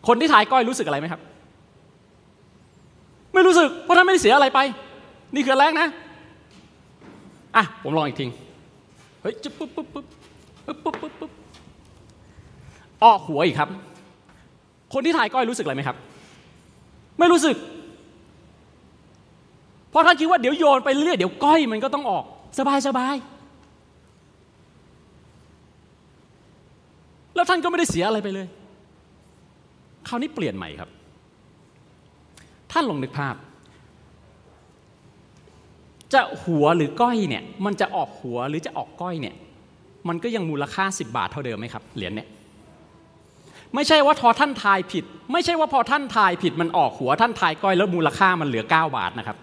[0.09, 1.21] คนที่ทายก้อยรู้สึกอะไรไหมครับ
[3.35, 4.61] ไม่รู้สึกเพราะท่านไม่ได้เสียอะไรไป
[5.35, 5.89] นี่คือแรกนะ
[7.57, 8.27] อะผมลองอีกที
[9.23, 10.07] เฮ้ยจุ๊บปุ๊บปุ๊บปุ๊บ
[10.71, 11.33] ปุ๊บปุ๊บปุ๊บปุ๊บ
[13.05, 13.71] ออกหัวอีกครับ
[14.93, 15.97] คนที่ทายก้อยรู้สึกอะไรไหมครับ
[17.19, 17.57] ไม่รู้สึก
[19.91, 22.25] เพราะท่านคิดว่าเดี๋ยวโยนไปเรื่อยเดี๋ยวก้อยมันก็ต้องออก
[22.59, 23.15] สบายสบาย
[27.35, 28.47] แล้วท่านก็ไม่ได้เสียอะไรไปเลย
[30.09, 30.91] คราวนี้เปลี่ยนใหม่ครับ
[32.73, 33.35] ท่านลองนึกภาพ
[36.15, 39.35] จะหัวหรือก้อยเนี่ย มันจะออกหัวหรือจะออกก้อยเนี่ย
[40.09, 42.29] มันก็ยังมูลค่า 10 บาทเท่าเดิมไหมครับเหรียญเนี่ย
[43.75, 49.37] ไม่ใช่ว่าพอท่านทายผิด ไม่ใช่ว่าพอท่านทายผิดมันออกหัวท่านทายก้อยแล้วมูลค่ามันเหลือ 9 บาทนะครับ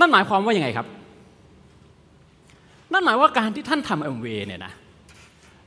[0.00, 0.86] นั่นหมายความว่ายังไงครับ
[2.92, 4.72] นั่นหมายว่าการที่ท่านทำเอ็มวเนี่ยนะ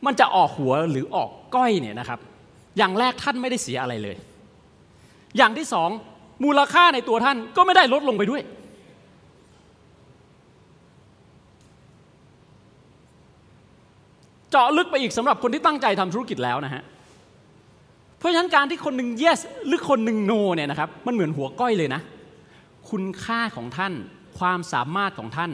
[0.05, 2.19] มันจะออกหัวหรือออกก้อยเนี่ยนะครับ
[2.77, 4.15] อย่างแรกท่านไม่ได้เสียอะไรเลย
[5.37, 5.89] อย่างที่สอง
[6.43, 8.41] มูลค่าในตัวท่านก็ไม่ได้ลดลงไปด้วย
[14.51, 16.83] เจาะลึกไปอีกสำหรับคนที่ตั้งใจทำธุรกิจแล้วนะฮะ
[18.17, 22.01] เพราะฉะนั้นการที่คนหนึ่ง yes หรือคนหนึ่ง no เนี่ยนะครับมันเหมือนหัวก้อยเลยนะ
[22.89, 23.93] คุณค่าของท่าน
[24.39, 25.51] ความสามารถของท่าน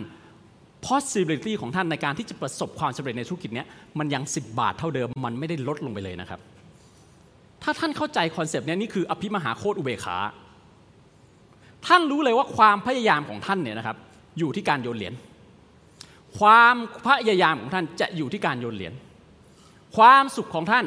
[0.88, 3.64] possibility ของท่านในการที่จะประสบความสำเร็จในธุรกิจนี้
[4.00, 6.40] มันยัง 10 บาทเท่าเดิมมันไม่ได้ลดลงไปเลยนะครับ
[7.64, 10.18] ถ้าท่านเข้าใจคอนเซปต์นี้นี่คืออภิมหาโคตรอุเบกขา
[11.88, 13.98] ท่านรู้เลยว่าความพยายามของท่านเนี่ยนะครับ
[14.40, 15.14] อยู่ที่การโยนเหรียญ
[16.40, 18.94] ความพยายามของท่านจะอยู่ที่การโยนเหรียญ
[19.96, 20.86] ความสุขของท่าน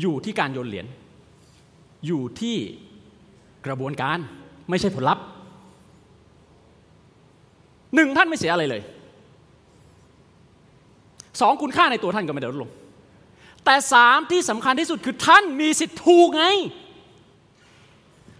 [0.00, 0.86] อยู่ที่การโยนเหรียญ
[2.06, 2.56] อยู่ที่
[3.66, 4.18] กระบวนการ
[4.70, 5.24] ไม่ใช่ผลลัพธ์
[7.94, 8.82] หนึ่งท่านไม่เสียอะไรเลย
[11.40, 12.70] สองคุณค่าในตัวท่านก็ไม่ได้ลดลง
[13.64, 16.44] แต่สามที่สำคัญที่สุดคือท่านมีสิทธิ์ถูกไง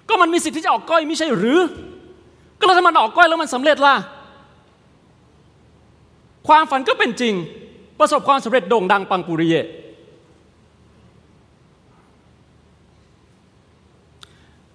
[0.09, 1.61] ก็มันมีสิทธิ์ที่จะออกก้อยไม่ใช่หรือ
[2.59, 3.95] ก็แล้วถ้ามันออกก้อยแล้วมันสำเร็จล่ะ
[6.49, 7.35] ความฝันก็เป็นจริง
[7.99, 9.55] ประสบความสำเร็จโด่งดังปังปุริเย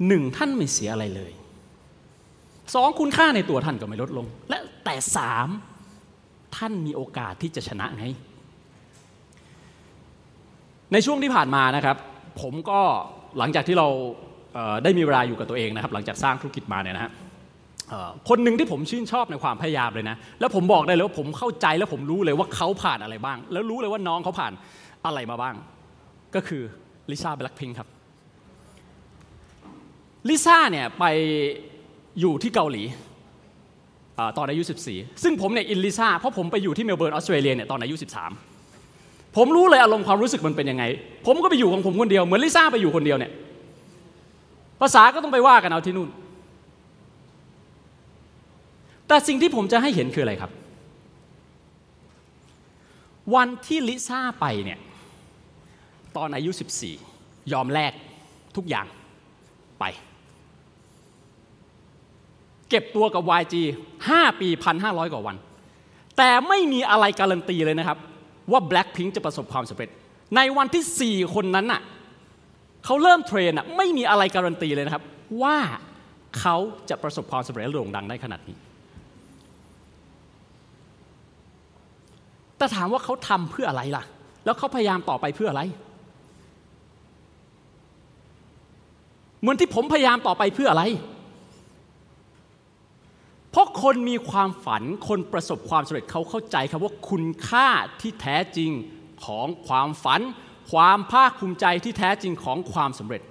[0.08, 1.32] หนึ่งท่านไม่เสียอะไรเลย
[2.76, 5.48] สองคุณค่าในตัวท่านก็ไม่ลดลง และแต่สาม
[6.58, 8.06] ท่านมีโอกาสที่จะชนะไง
[10.94, 11.98] ในช่วงที่ผ่านมานะครับ
[12.42, 12.82] ผมก็
[13.38, 13.88] หลังจากที่เรา
[14.84, 17.12] ได้มีเวลาอยู่กับตัวเองนะครับ หลังจากสร้างธุรกิจมาเนี่ยนะฮะ
[18.30, 24.54] คนหนึ่งที่ผมชื่นชอบในความพยายามเลยนะ แล้วผมบอกได้เลยว่าผมเข้าใจแล้วผมรู้เลยว่าเขาผ่านอะไรบ้าง แล้วรู้เลยว่าน้องเขาผ่าน
[25.06, 25.56] อะไรมาบ้าง
[26.36, 26.62] ก็คือ
[27.12, 27.88] ลิซ่าแบล็คพิงครับ
[30.30, 31.06] ลิซ่าเนี่ยไป
[32.20, 32.84] อยู่ที่เกาหลี
[34.38, 37.96] ตอนอายุ 14 ซึ่งผมเนี่ยอินลิซ่าเพราะผมไปอยู่ที่เมลเบิร์นออสเตรเลียเนี่ยตอนอายุ
[38.70, 40.84] 13 ผมรู้เลยอารมณ์ความรู้สึกมันเป็นยังไง
[41.26, 43.32] ผมก็ไปอยู่ของผมคนเดียวเหมือนลิซ่าไปอยู่คนเดียวเนี่ย
[44.82, 46.10] ภาษาก็ต้องไปว่ากันเอาที่นู่น
[49.14, 50.52] แต่สิ่งที่ผมจะให้เห็นคืออะไรครับ
[53.36, 54.80] วันที่ลิซ่าไปเนี่ย
[56.16, 56.52] ตอนอายุ
[57.00, 57.94] 14 ยอมแลก
[58.56, 58.88] ทุกอย่าง
[59.80, 59.84] ไป
[62.70, 63.56] เก็บตัวกับ YG
[64.02, 64.48] 5 ปี
[64.82, 65.36] 1,500 กว่าวัน
[66.18, 67.98] แต่ไม่มีอะไรการันตีเลยนะครับ
[68.52, 69.90] ว่า Blackpink จะประสบความสำเร็จ
[70.36, 71.82] ในวันที่ 4 คนนั้นน่ะ
[72.86, 75.04] เขาเริ่มเทรนอะไม่มีอะไรการันตีเลยนะครับ
[75.44, 75.58] ว่า
[76.40, 76.56] เขา
[76.90, 78.58] จะประสบความสำเร็จและโด่งดังได้ขนาดนี้
[82.64, 84.04] แต่ถามว่าเขาทำเพื่ออะไรล่ะ
[84.46, 85.62] แล้วเขาพยายามต่อไปเพื่ออะไร
[89.42, 90.84] เหมือนที่ผมพยายามต่อไปเพื่ออะไร
[93.52, 97.68] เพราะคนมีความฝันคนประสบความสำเร็จเขาเข้าใจครับว่าคุณค่า
[98.02, 98.72] ที่แท้จริง
[99.26, 100.22] ของความฝัน
[100.72, 103.22] ความภาคภูมิใจที่แท้จริงของความสำเร็จ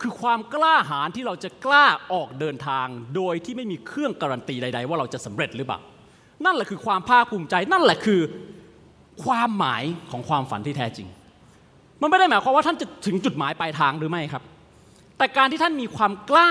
[0.00, 5.80] คือความกล้าหาญที่เราจะกล้าออกเดินทาง โดยที่ไม่มีเครื่องการันตีใด ๆ ว่าเราจะสำเร็จหรือเปล่า
[6.44, 8.20] นั่นแหละคือความภาคภูมิใจ นั่นแหละคือ
[9.24, 11.08] ความหมายของความฝันที่แท้จริง
[12.00, 14.42] มันไม่ได้หมายความว่าท่านจะถึงจุดหมายปลายทางหรือไม่ครับ
[15.18, 16.50] แต่การที่ท่านมีความกล้า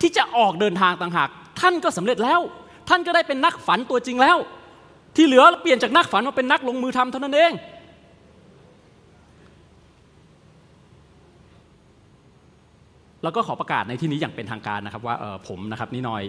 [0.00, 1.28] ที่จะออกเดินทางต่างหาก
[1.60, 2.40] ท่านก็สำเร็จแล้ว
[2.88, 4.36] ท่านก็ได้เป็นนักฝันตัวจริงแล้ว
[5.16, 7.52] ที่เหลือเปลี่ยนจากนักฝันมาเป็นนักลงมือทำเท่านั้นเอง
[13.26, 15.16] แล้วก็ขอประกาศในที่นี้อย่างเป็นทางการนะครับว่า
[15.48, 16.22] ผมนะครับนินอย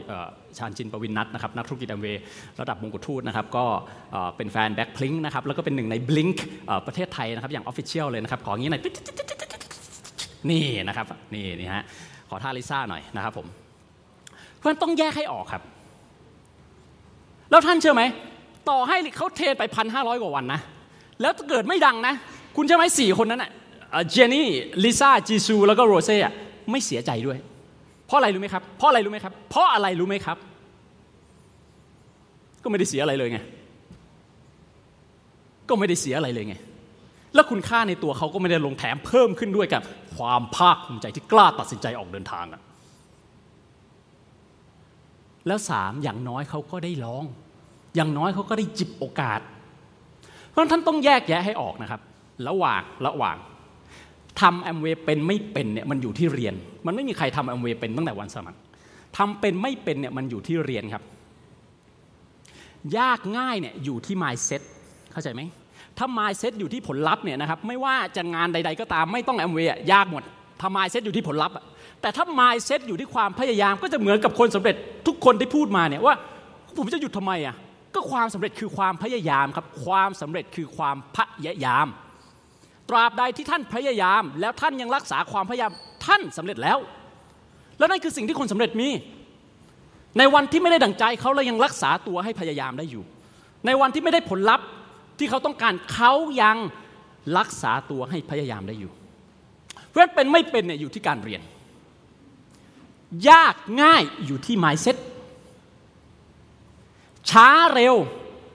[0.57, 2.21] ชาญจินปวินนัทนะครับนักธุรกิจแอมเวย์
[2.61, 3.65] ระดับมงกุฎทูตนะครับก็
[4.37, 6.45] เป็นแฟนแบ็คพลิงนะครับแล้วก็เป็นหนึ่งใน BLINK
[6.87, 8.83] ประเทศไทยนะครับอย่าง official เลยนะครับขออย่างนี้หน่อย
[10.49, 11.83] นี่นะครับนี่นี่ฮะ
[12.29, 13.47] ขอท่าลิซ่าหน่อยนะครับผม
[14.55, 15.61] เพราะฉะนั้นต้องแยกให้ออกครับ
[17.49, 18.03] แล้วท่านเชื่อไหม
[18.69, 20.59] ต่อให้เขา train ไปพันห้าร้อยกว่าวันนะ
[21.21, 22.13] แล้วเกิดไม่ดังนะ
[22.55, 23.51] คุณเชื่อไหมสี่คนนั้นอะ
[24.09, 24.47] เจนนี่
[24.83, 26.17] ลิซ่าจีซูแล้วก็โรเซ่
[26.71, 27.37] ไม่เสียใจด้วย
[28.07, 30.37] เพราะอะไรรู้ไหมครับ เพราะอะไรรู้ไหมครับ เพราะอะไรรู้ไหมครับ
[32.63, 33.39] ก็ไม่ได้เสียอะไรเลยไง
[35.69, 36.55] ก็ไม่ได้เสียอะไรเลยไง
[37.35, 39.81] แล้วคุณค่าในตัวเขาก็ไม่ได้ลงแถมเพิ่มขึ้นด้วยกับ
[40.15, 42.61] ความภาคภูมิใจที่กล้าตัดสินใจออกเดินทางอะ
[45.47, 47.23] แล้วสามอย่างน้อยเขาก็ได้ลอง
[47.95, 49.39] อย่างน้อยเขาก็ได้จิบโอกาส
[50.49, 52.01] เพราะท่านต้องแยกแยะให้ออกนะครับ
[52.47, 53.35] ระหว่างระหว่าง
[54.41, 56.53] ทำแอมเวย์เป็นไม่เป็นเนี่ยมันอยู่ที่เรียน
[56.85, 58.59] มันไม่มีใครทำแอมเวย์เป็นตั้งแต่วันสมัคร
[59.17, 61.03] ทำเป็นไม่เป็นเนี่ยมันอยู่ที่เรียนครับ
[62.97, 64.61] ยากง่ายเนี่ยอยู่ที่ mindset
[65.11, 65.41] เข้าใจไหม
[65.97, 70.23] ถ้า mindset อยู่ที่ผลลัพธ์เนี่ยนะครับไม่ว่าจะงานใด ๆ ก็ตามไม่ต้องแอมเวย์ยากหมด
[70.59, 71.55] ถ้า mindset อยู่ที่ผลลัพธ์
[72.01, 74.75] แต่ถ้า mindset อยู่ที่ความพยายามก็จะเหมือนกับคนสำเร็จ
[75.07, 76.15] ทุกคนที่พูดมาเนี่ยว่า
[76.77, 77.55] ผมจะหยุดทำไมอะ
[77.95, 81.87] ก็ความสำเร็จคือความพยายามครับความสำเร็จคือความพยายาม
[82.89, 85.71] ตราบใดที่ท่านพยายาม แล้วท่านยังรักษาความพยายาม
[86.05, 86.77] ท่านสำเร็จแล้ว
[87.77, 88.89] แล้วนั่นคือสิ่งที่คนสำเร็จมี
[90.17, 93.03] ในวันที่ไม่ได้ดั่งใจเขาเรายังรักษาตัวให้พยายามได้อยู่
[93.65, 94.65] ในวันที่ไม่ได้ผลลัพธ์
[95.19, 96.57] ที่เขาต้องการเขายัง
[97.37, 98.91] รักษาตัวให้พยายามได้อยู่
[99.87, 101.41] เพราะฉะนั้นเป็นไม่เป็นเนี่ยอยู่ที่การเรียน
[103.29, 104.97] ยากง่ายอยู่ที่ mindset
[107.29, 107.95] ช้าเร็ว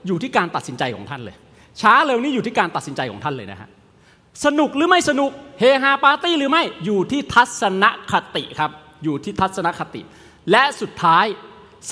[0.06, 1.36] อยู่ที่การตัดสินใจของท่านเลย
[1.80, 3.68] ช้าเร็วนี่อยู่ที่การตัดสินใจของท่านเลยนะฮะ
[4.44, 8.70] สนุกหรือไม่สนุกเฮฮาปาร์ตี้หรือไม่อยู่ที่ทัศนคติครับ
[9.04, 10.00] อยู่ที่ทัศนคติ
[10.50, 11.26] และสุดท้าย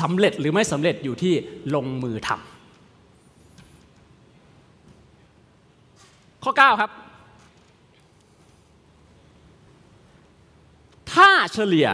[0.01, 1.35] สำเร็จหรือไม่สำเร็จอยู่ที่
[1.75, 2.45] ลงมือทำ
[6.45, 6.91] ข้อ 9 ครับ
[11.15, 11.89] ถ้าเฉลี่ย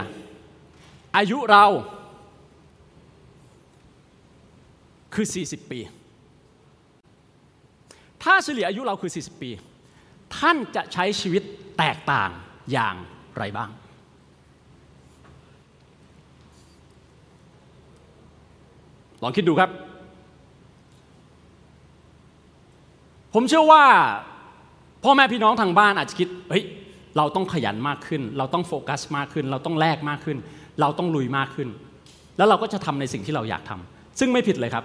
[1.17, 1.65] อายุเรา
[5.13, 5.79] คือ 40 ปี
[8.23, 9.49] ถ้าเฉลี่ยอายุเราคือ 40 ปี
[10.37, 11.43] ท่านจะใช้ชีวิต
[11.77, 12.29] แตกต่าง
[12.71, 12.95] อย่าง
[13.37, 13.69] ไรบ้าง
[19.23, 19.69] ลองคิดดูครับ
[23.33, 23.83] ผมเชื่อว่า
[25.03, 26.63] พ่อแม่พี่น้องทางบ้านอาจจะคิด เฮ้ย
[27.17, 30.37] เราต้องขยันมากขึ้น เราต้องโฟกัสมากขึ้น เราต้องแลกมากขึ้น
[30.81, 31.69] เราต้องลุยมากขึ้น
[32.37, 34.83] แล้วเราก็จะทำในสิ่งที่เราอยากทำซึ่งไม่ผิดเลยครับ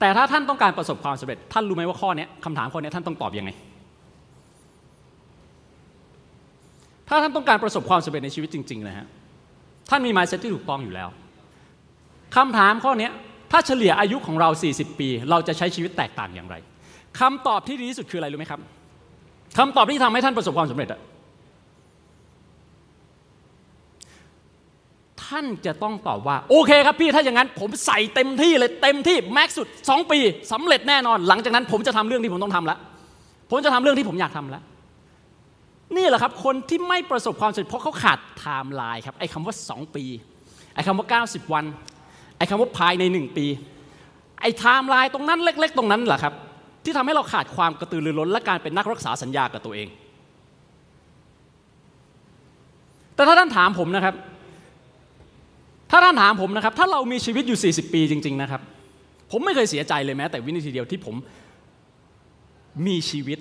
[0.00, 3.50] แต่ถ้าท่านต้องการประสบความสำเร็จ ท่านรู้ไหมว่าข้อนี้คำถามข้อนี้ท่านต้องตอบยังไง
[7.08, 9.06] ถ้าท่านต้องการประสบความสำเร็จในชีวิตจริงๆนะฮะ
[9.90, 11.08] ท่านมี mindset ที่ถูกต้องอยู่แล้ว
[12.36, 13.10] คำถามข้อนี้
[13.52, 16.56] ถ้าเฉลี่ยอายุของเรา 40 ปี เราจะใช้ชีวิตแตกต่างอย่างไร
[17.20, 18.60] คำตอบที่ดีที่สุดคืออะไรรู้ไหมครับ
[19.58, 21.00] คำตอบที่ทำให้ท่านประสบความสำเร็จอะ
[25.24, 30.18] ท่านจะต้องตอบว่า โอเคครับพี่ถ้าอย่างนั้นผมใส่เต็มที่เลยเต็มที่ max สุด 2 ปี
[30.52, 32.78] สำเร็จแน่นอน หลังจากนั้นผมจะทำเรื่องที่ผมต้องทำแล้ว
[33.50, 34.62] ผมจะทำเรื่องที่ผมอยากทำแล้ว
[35.96, 40.04] นี่แหละครับคนที่ไม่ประสบความสำเร็จเพราะเขาขาดไทม์ไลน์ครับไอ้คำว่า 2 ปี
[40.74, 41.64] ไอ้คำว่า 90 วัน
[42.36, 43.46] ไอ้คำว่าภายใน 1 ปี
[44.40, 46.34] ไอ้ไทม์ไลน์ตรงนั้นเล็ก ๆ ตรงนั้นแหละครับ
[46.84, 49.88] ที่ทำให้เราขาดความกระตือรือร้น และการเป็นนักรักษาสัญญากับตัวเอง
[53.14, 54.14] แต่ถ้าท่านถามผมนะครับ
[55.90, 58.60] ถ้าท่านถามผมนะครับ ถ้าเรามีชีวิตอยู่ 40 ปีจริง ๆ นะครับ
[59.30, 61.14] ผมไม่เคยเสียใจเลยแม้แต่วินาทีเดียวที่ผม
[62.86, 63.38] มีชีวิต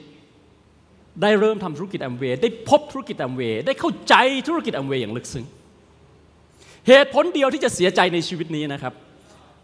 [1.22, 4.16] ได้เริ่มทำธุรกิจแอมเวย์ได้พบธุรกิจแอมเวย์ได้เข้าใจ
[4.48, 5.46] ธุรกิจแอมเวย์อย่างลึกซึ้ง
[6.88, 8.94] เหตุผลเดียวที่จะเสียใจในชีวิตนี้นะครับ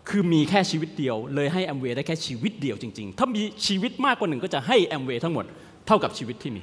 [0.10, 5.46] คือมีแค่ชีวิตเดียว เลยให้แอมเวย์ได้แค่ชีวิตเดียวจริง ๆ ถ้ามีชีวิตมากกว่าหนึ่งก็จะให้แอมเวย์ทั้งหมด
[5.88, 6.62] เท่ากับชีวิตที่มี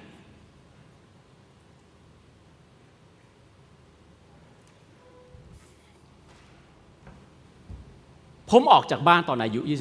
[8.50, 9.72] ผมออกจากบ้านตอนอายุ 24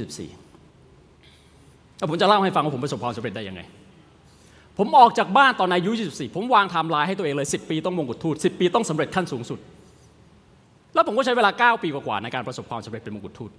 [1.98, 3.62] แล้วผมจะเล่าให้ฟังว่าผมประสบความสำเร็จได้ยังไง
[4.78, 9.60] ผมออกจากบ้านตอนอายุ 24 ผมวางไทม์ไลน์ให้ตัวเองเลย 10 ปีต้องมงกุฎทูต 10 ปีต้องสำเร็จขั้นสูงสุด
[10.94, 13.52] แล้วผมก็ใช้เวลา 9 ปีกว่าๆในการประสบความสำเร็จเป็นมงกุฎทูต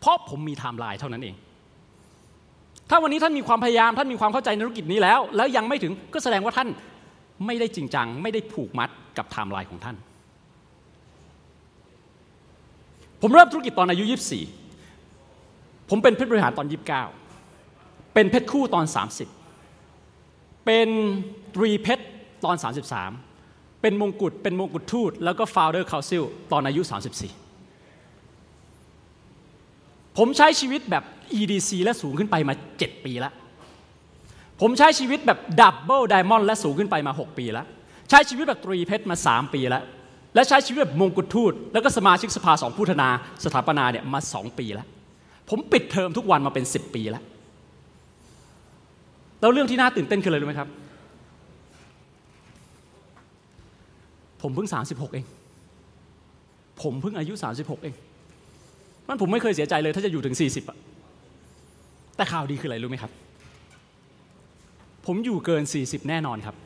[0.00, 1.34] เพราะผมมีไทม์ไลน์เท่านั้นเอง
[2.90, 6.68] ถ้าวันนี้ท่านมีความพยายามท่านมีความเข้าใจในธุรกิจนี้แล้ว แล้วยังไม่ถึงก็แสดงว่าท่าน
[7.46, 9.96] ไม่ได้จริงจัง ไม่ได้ผูกมัดกับไทม์ไลน์ของท่าน
[13.22, 14.04] ผมเริ่มธุรกิจตอนอายุ
[14.76, 16.66] 24 ผมเป็นเพชรบริหารตอน
[17.40, 18.84] 29 เป็นเพชรคู่ตอน
[19.20, 19.45] 30
[20.66, 20.88] เป็น
[21.54, 22.04] ตรีเพชร
[22.44, 22.56] ตอน
[23.18, 26.94] 33 เป็นมงกุฎเป็นมงกุฎทูต แล้วก็ founder council ตอนอายุ 34
[30.18, 31.04] ผมใช้ชีวิตแบบ
[31.38, 33.34] EDC และสูงขึ้นไปมา 7 ปีแล้ว
[34.60, 37.66] ผมใช้ชีวิตแบบ Double Diamond และสูงขึ้นไปมา 6 ปีแล้ว
[38.10, 39.84] ใช้ชีวิตแบบตรีเพชรมา 3 ปีแล้ว
[40.34, 43.08] และใช้ชีวิตแบบมงกุฎทูต แล้วก็สมาชิกสภาสองผู้ธนา
[43.44, 44.86] สถาปนาเนี่ยมาสองปีแล้ว
[45.50, 47.24] ผมปิดเทอมทุกวันมาเป็นสิบปีแล้ว
[49.40, 50.68] แล้วเรื่องที่น่าตื่นเต้นคืออะไรรู้ไหมครับ
[54.42, 55.24] ผมเพิ่งสามสิบหกเอง
[56.82, 57.94] ผมเพิ่งอายุสามสิบหกเอง
[59.08, 60.76] มันผมไม่เคยเสียใจเลย ถ้าจะอยู่ถึงสี่สิบอะ
[62.16, 63.12] แต่ข่าวดีคืออะไรรู้ไหมครับ
[65.06, 66.56] ผมอยู่เกินสี่สิบแน่นอนครับ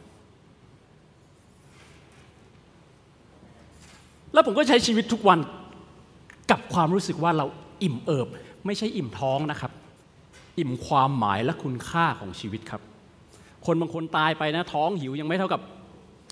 [4.33, 5.39] แล้วผมก็ใช้ชีวิตทุกวัน
[6.51, 7.47] กับความรู้สึกว่าเรา
[7.83, 8.29] อิ่มเอิบ
[8.67, 9.73] ไม่ใช่อิ่มท้องนะครับ
[10.59, 12.83] อิ่มความหมายและคุณค่าของชีวิตครับ
[13.67, 15.61] คนบางคนตายไปนะท้องหิวยังไม่เท่ากับ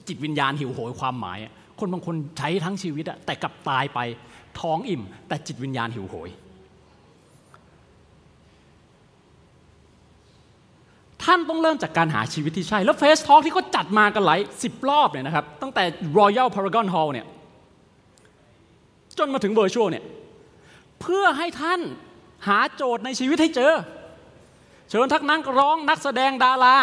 [0.08, 1.38] จิตวิญญาณหิวโหยความหมาย
[1.80, 3.98] คนบางคนใช้ทั้งชีวิตอะแต่กลับตายไป
[4.60, 6.30] ท้องอิ่ม แต่จิตวิญญาณหิวโหย
[11.24, 15.84] ท่านต้องเริ่มจากการหาชีวิตที่ใช่ แล้วเฟสทอล์กที่เขาจัดมากันหลายสิบรอบเนี่ยนะครับ ตั้งแต่
[16.18, 17.26] Royal Paragon Hall เนี่ย
[19.18, 20.04] จนมาถึงเวอร์ชวลเนี่ย
[21.00, 21.80] เพื่อให้ท่าน
[22.46, 23.72] หาโจทย์ในชีวิตให้เจอ
[24.90, 26.76] เชิญทักนักร้องนักแสดงดารา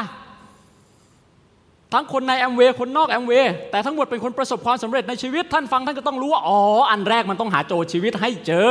[1.94, 6.60] ทั้งคนในแอมเวย์คนนอกแอมเวย์แต่ทั้งหมดเป็นคนประสบความสำเร็จในชีวิต ท่านฟังท่านก็ต้องรู้ว่าอ๋อ
[6.92, 8.70] อันแรกมันต้องหาโจชีวิตให้เจอ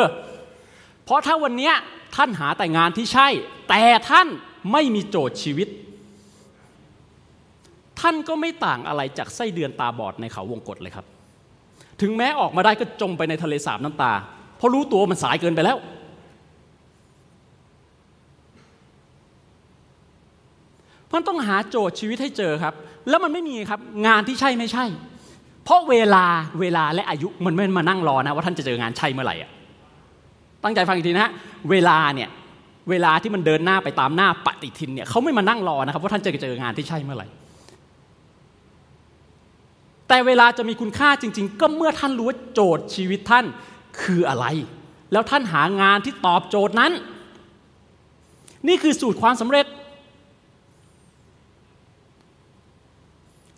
[1.05, 1.73] เพราะถ้าวันนี้
[2.17, 3.29] ท่านหาแต่งานที่ใช่
[3.69, 4.27] แต่ท่าน
[4.73, 5.69] ไม่มีโจทย์ชีวิต
[8.01, 11.07] ท่านก็ไม่ต่างอะไรจากไส้เดือนตาบอดในเขาวงกฏเลยครับ
[12.01, 14.13] ถึงแม้ออกมาได้ก็จมไปในทะเลสาบน้ำตา
[14.57, 15.79] เพราะรู้ตัวมันสายเกินไปแล้ว
[21.15, 22.75] มันต้องหาโจทย์ชีวิตให้เจอครับ
[23.09, 24.85] แล้วมันไม่มีครับงานที่ใช่ไม่ใช่
[25.65, 26.25] เพราะเวลา
[26.61, 29.51] เวลาและอายุมันไม่มานั่งรอนะว่าท่านจะเจองานใช่เมื่อไหร่อะ
[30.65, 31.33] ตั้งใจฟังอีกทีนะฮะ
[31.71, 32.29] เวลาเนี่ย
[32.91, 37.27] เวลาที่มันเดินหน้าไปตามหน้าปฏิทินเนี่ยเขาไม่มานั่งรอนะครับว่าท่านจะเจองานที่ใช่เมื่อไหร่
[40.09, 43.45] แต่เวลาจะมีคุณค่าจริง ๆ ก็เมื่อท่านรู้ว่าโจทย์ชีวิตท่าน
[44.03, 44.47] คืออะไร
[45.13, 46.93] แล้วท่านหางานที่ตอบโจทย์นั้น
[48.69, 49.67] นี่คือสูตรความสำเร็จ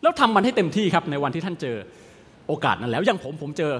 [0.06, 1.76] แล้วทำมันให้เต็มที่ครับในวันที่ท่านเจอ
[2.48, 3.72] โอกาสนั้นแล้วอย่างผมผมเจอ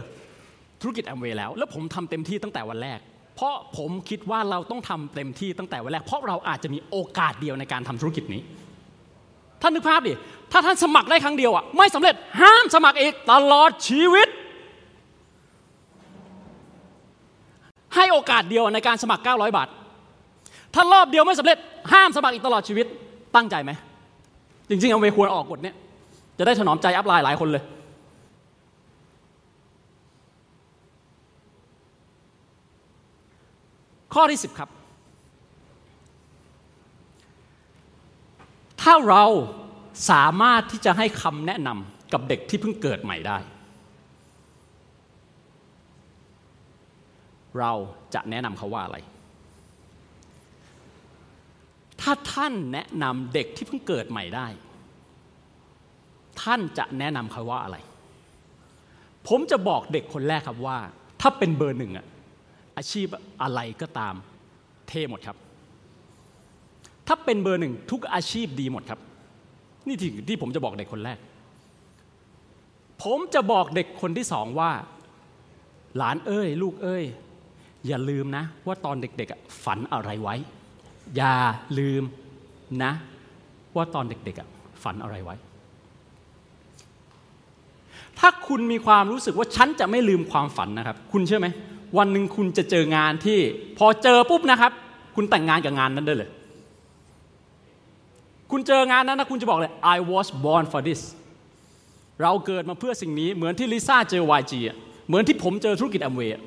[0.80, 2.98] ธุรกิจแอมเวย์แล้ว แล้วผมทำเต็มที่ตั้งแต่วันแรก
[3.36, 8.42] เพราะผมคิดว่าเราต้องทำเต็มที่ตั้งแต่วันแรก เพราะเราอาจจะมีโอกาสเดียวในการทำธุรกิจนี้
[9.62, 10.12] ท่านนึกภาพดิ
[10.52, 14.28] ถ้าท่านสมัครได้ครั้งเดียวอะไม่สำเร็จห้ามสมัครอีกตลอดชีวิต
[17.94, 19.68] ให้โอกาสเดียวในการสมัคร 900 บาท
[20.74, 21.58] ถ้ารอบเดียวไม่สำเร็จ
[21.92, 22.86] ห้ามสมัครอีกตลอดชีวิต
[23.36, 23.72] ตั้งใจไหม
[24.68, 25.76] จริงๆเอาเวควรออกกฎเนี้ย
[26.38, 27.64] จะได้ถนอมใจอัพไลน์หลายคนเลย
[34.14, 34.70] ข้อที่สิบครับ
[38.82, 39.24] ถ้าเรา
[40.10, 43.38] สามารถที่จะให้คำแนะนำกับเด็กที่เพิ่งเกิดใหม่ได้
[47.58, 47.72] เรา
[48.14, 48.98] จะแนะนำเขาว่าอะไร
[52.00, 54.46] ถ้าท่านแนะนำเด็กที่เพิ่งเกิดใหม่ได้
[56.46, 57.76] ท่านจะแนะนำเขาว่าอะไร
[59.28, 60.78] ผมจะบอกเด็กคนแรกครับว่า
[61.20, 62.06] ถ้าเป็นเบอร์หนึ่งอะ
[62.76, 63.06] อาชีพ
[63.42, 64.14] อะไรก็ตาม
[64.88, 65.36] เท่หมดครับ
[67.06, 69.00] ถ้าเป็นเบอร์หนึ่งทุกอาชีพดีหมดครับ
[69.86, 71.18] นี่ที่ที่ผมจะบอกเด็กคนแรก
[73.02, 74.70] ผมจะบอกเด็กคนที่สองว่า
[75.96, 77.04] หลานเอ้ย ลูกเอ้ย
[77.86, 80.34] อย่าลืมนะ ว่าตอนเด็กๆฝันอะไรไว้
[81.16, 81.36] อย่า
[81.78, 82.02] ลืม
[82.82, 82.92] นะ
[83.76, 85.36] ว่าตอนเด็กๆฝันอะไรไว้
[88.18, 91.48] ถ้าคุณมีความรู้สึกว่าฉันจะไม่ลืมความฝันนะครับ คุณเชื่อไหม
[91.98, 93.38] วันหนึ่งคุณจะเจองานที่
[93.78, 94.72] พอเจอปุ๊บนะครับ
[95.16, 96.30] คุณแต่งงานกับงานนั้นได้เลย
[98.50, 101.00] คุณเจองานนั้นนะคุณจะบอกเลย I was born for this
[102.22, 104.76] เราเกิดมาเพื่อสิ่งนี้เหมือนที่ลิซ่าเจอ YG อะ
[105.06, 106.40] เหมือนที่ผมเจอธุรกิจแอมเวย์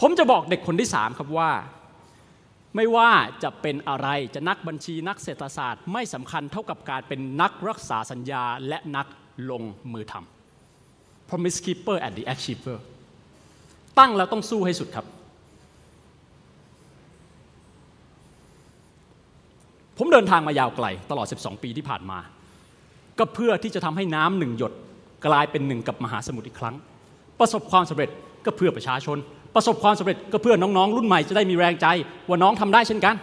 [0.00, 1.50] ผมจะบอกเด็กคนที่สามครับว่า
[2.76, 3.10] ไม่ว่า
[3.42, 9.06] จะเป็นอะไรจะนักบัญชีนักเศรษฐศาสตร์ ไม่สำคัญเท่ากับการเป็นนักรักษาสัญญาและนัก
[9.50, 9.62] ลง
[9.92, 12.78] มือทำ promise keeper and the achiever
[13.98, 15.06] ตั้งแล้วต้องสู้ให้สุดครับ
[19.98, 22.18] ผมเดินทางมายาวไกลตลอด 12 ปีที่ผ่านมา
[23.18, 24.72] ก็เพื่อที่จะทำให้น้ำหนึ่งหยด
[25.26, 26.76] กลายเป็นหนึ่งกับมหาสมุทรอีกครั้ง
[27.38, 28.10] ประสบความสำเร็จ
[28.44, 29.18] ก็เพื่อประชาชน
[29.54, 31.86] ประสบความสำเร็จก็เพื่อน้องๆ รุ่นใหม่จะได้มีแรงใจ
[32.28, 33.14] ว่าน้องทำได้เช่นกัน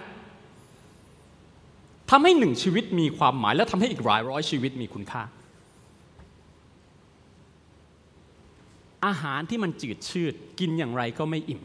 [2.10, 5.24] ทำให้หนึ่งชีวิตมีความหมาย และทำให้อีกหลายร้อยชีวิตมีคุณค่า
[9.06, 11.62] อาหารที่มันจืดชืดกินอย่างไรก็ไม่อิ่ม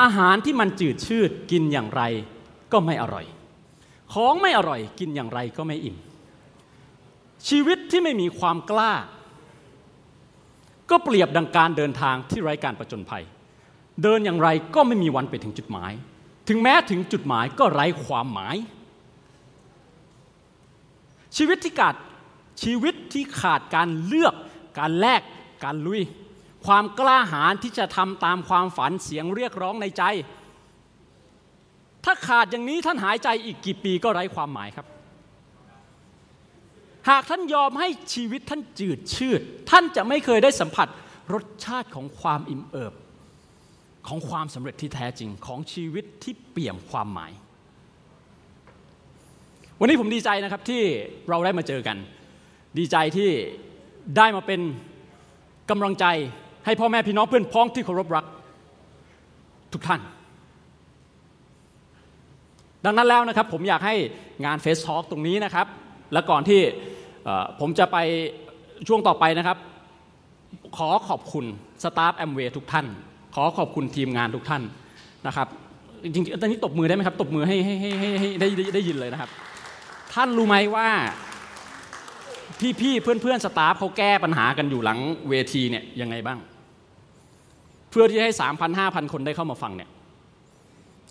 [0.00, 2.02] อาหารที่มันจืดชืดกินอย่างไร
[2.72, 3.26] ก็ไม่อร่อย
[4.12, 5.96] ของไม่อร่อยกินอย่างไรก็ไม่อิ่ม
[7.48, 8.92] ชีวิตที่ไม่มีความกล้า
[10.92, 13.24] ก็เปรียบดังการเดินทางที่ไร้การประจนภัย
[14.02, 15.92] เดินอย่างไรก็ไม่มีวันไปถึงจุดหมาย
[16.48, 18.56] ถึงแม้ถึงจุดหมายก็ไร้ความหมาย
[21.36, 21.94] ชีวิตที่ขาด
[22.62, 24.34] ชีวิตที่ขาดการเลือก
[24.78, 25.22] การแลก
[25.64, 26.02] การลุย
[26.66, 30.02] ความกล้าหาญที่จะทำตามความฝันเสียงเรียกร้องในใจ
[32.04, 34.86] ถ้าขาดอย่างนี้ท่านหายใจอีกกี่ปีก็ไร้ความหมายครับ
[37.08, 39.40] หากท่านยอมให้ชีวิตท่านจืดชืด
[39.70, 40.88] ท่านจะไม่เคยได้สัมผัส
[41.34, 42.94] รสชาติของความอิ่มเอิบ
[44.08, 47.32] ของความสำเร็จที่แท้จริงของชีวิตที่เปี่ยมความหมาย
[49.78, 50.82] วันนี้ผมดีใจนะครับที่
[51.28, 51.96] เราได้มาเจอกัน
[52.78, 53.30] ดีใจที่
[54.16, 54.60] ได้มาเป็น
[55.70, 56.06] กำลังใจ
[56.64, 58.24] ให้พ่อแม่พี่น้องเพื่อนพ้องที่เคารพรัก
[59.72, 60.00] ทุกท่าน
[62.84, 63.94] ดังนั้นแล้วนะครับผมอยากให้
[64.44, 65.66] งานเฟสทอ l k ตรงนี้นะครับ
[66.12, 66.60] และก่อนที่
[67.60, 67.96] ผมจะไป
[68.88, 69.56] ช่วงต่อไปนะครับ
[70.76, 71.44] ขอขอบคุณ
[71.82, 72.86] staff แอมเวย์ทุกท่าน
[73.34, 74.62] ขอขอบคุณทีมงานทุกท่าน
[75.26, 75.48] นะครับ
[76.04, 79.30] จริงๆตอนนี้ตบมือได้ไหมครับ ตบมือให้ให้ให้ให้ได้ได้ยินเลยนะครับ
[80.14, 80.88] ท่านรู้ไหมว่า
[82.80, 84.98] พี่ๆเพื่อนๆ staff เขาแก้ปัญหากันอยู่หลัง
[85.28, 86.38] เวทีเนี่ยยังไงบ้าง
[87.90, 89.90] เพื่อที่ให้สามพันห้าพันคนได้เข้ามาฟังเนี่ย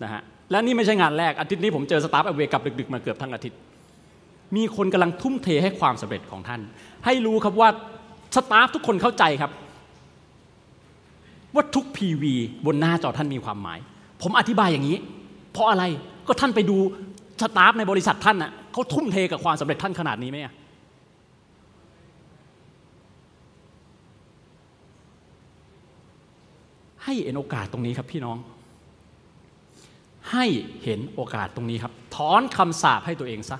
[0.02, 3.58] นะฮะและนี่ไม่ใช่งานแรกอาทิตย์นี้ผมเจอ staff แอมเวย์กลับดึกๆมาเกือบทั้งอาทิตย์
[4.56, 6.60] มีคนกำลังทุ่มเทให้ความสำเร็จของท่าน
[7.04, 7.68] ให้รู้ครับว่า
[8.34, 9.52] staff ทุกคนเข้าใจครับ
[11.54, 12.24] ว่าทุก PV
[12.66, 13.78] บนหน้าจอท่านมีความหมาย
[14.22, 14.98] ผมอธิบายอย่างนี้
[15.52, 15.84] เพราะอะไร
[16.26, 16.76] ก็ท่านไปดู
[17.42, 20.38] staff ในบริษัทท่านน่ะเขาทุ่มเทกับความสำเร็จท่านขนาดนี้ไหม
[27.04, 28.36] ให้เห็นโอกาสตรงนี้ครับพี่น้อง
[30.32, 30.46] ให้
[30.84, 33.58] เห็นโอกาสตรงนี้ครับ ถอนคำสาปให้ตัวเองซะ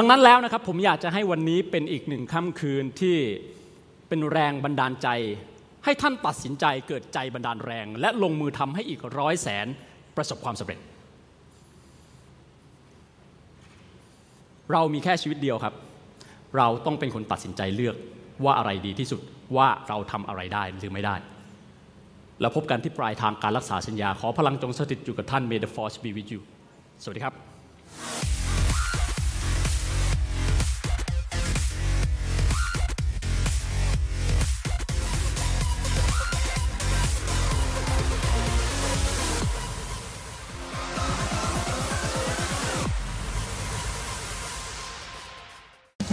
[0.00, 3.16] ดังนั้นแล้วนะครับผมอยากจะให้วันนี้เป็นอีกหนึ่งค่ำคืนที่
[4.08, 5.08] เป็นแรงบันดาลใจ
[5.84, 9.66] ให้ท่านตัดสินใจเกิดใจบันดาลแรง และลงมือทำให้อีกร้อยแสน
[10.16, 10.78] ประสบความสำเร็จ
[14.72, 15.74] เรามีแค่ชีวิตเดียวครับ
[16.56, 17.96] เราต้องเป็นคนตัดสินใจเลือก
[18.44, 19.20] ว่าอะไรดีที่สุด
[19.56, 21.16] ว่าเราทำอะไรได้หรือไม่ได้
[22.40, 26.40] แล้วพบกันที่ปลายทางการรักษาสัญญา ขอพลังจงสถิตอยู่กับท่าน May the force be with you
[27.02, 28.37] สวัสดีครับ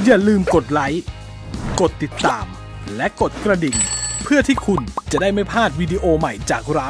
[0.07, 1.03] อย่าลืมกดไลค์
[1.81, 2.45] กดติดตาม
[2.95, 3.77] และกดกระดิ่ง
[4.23, 4.81] เพื่อที่คุณ
[5.11, 6.89] จะได้ไม่พลาดวิดีโอใหม่จากเรา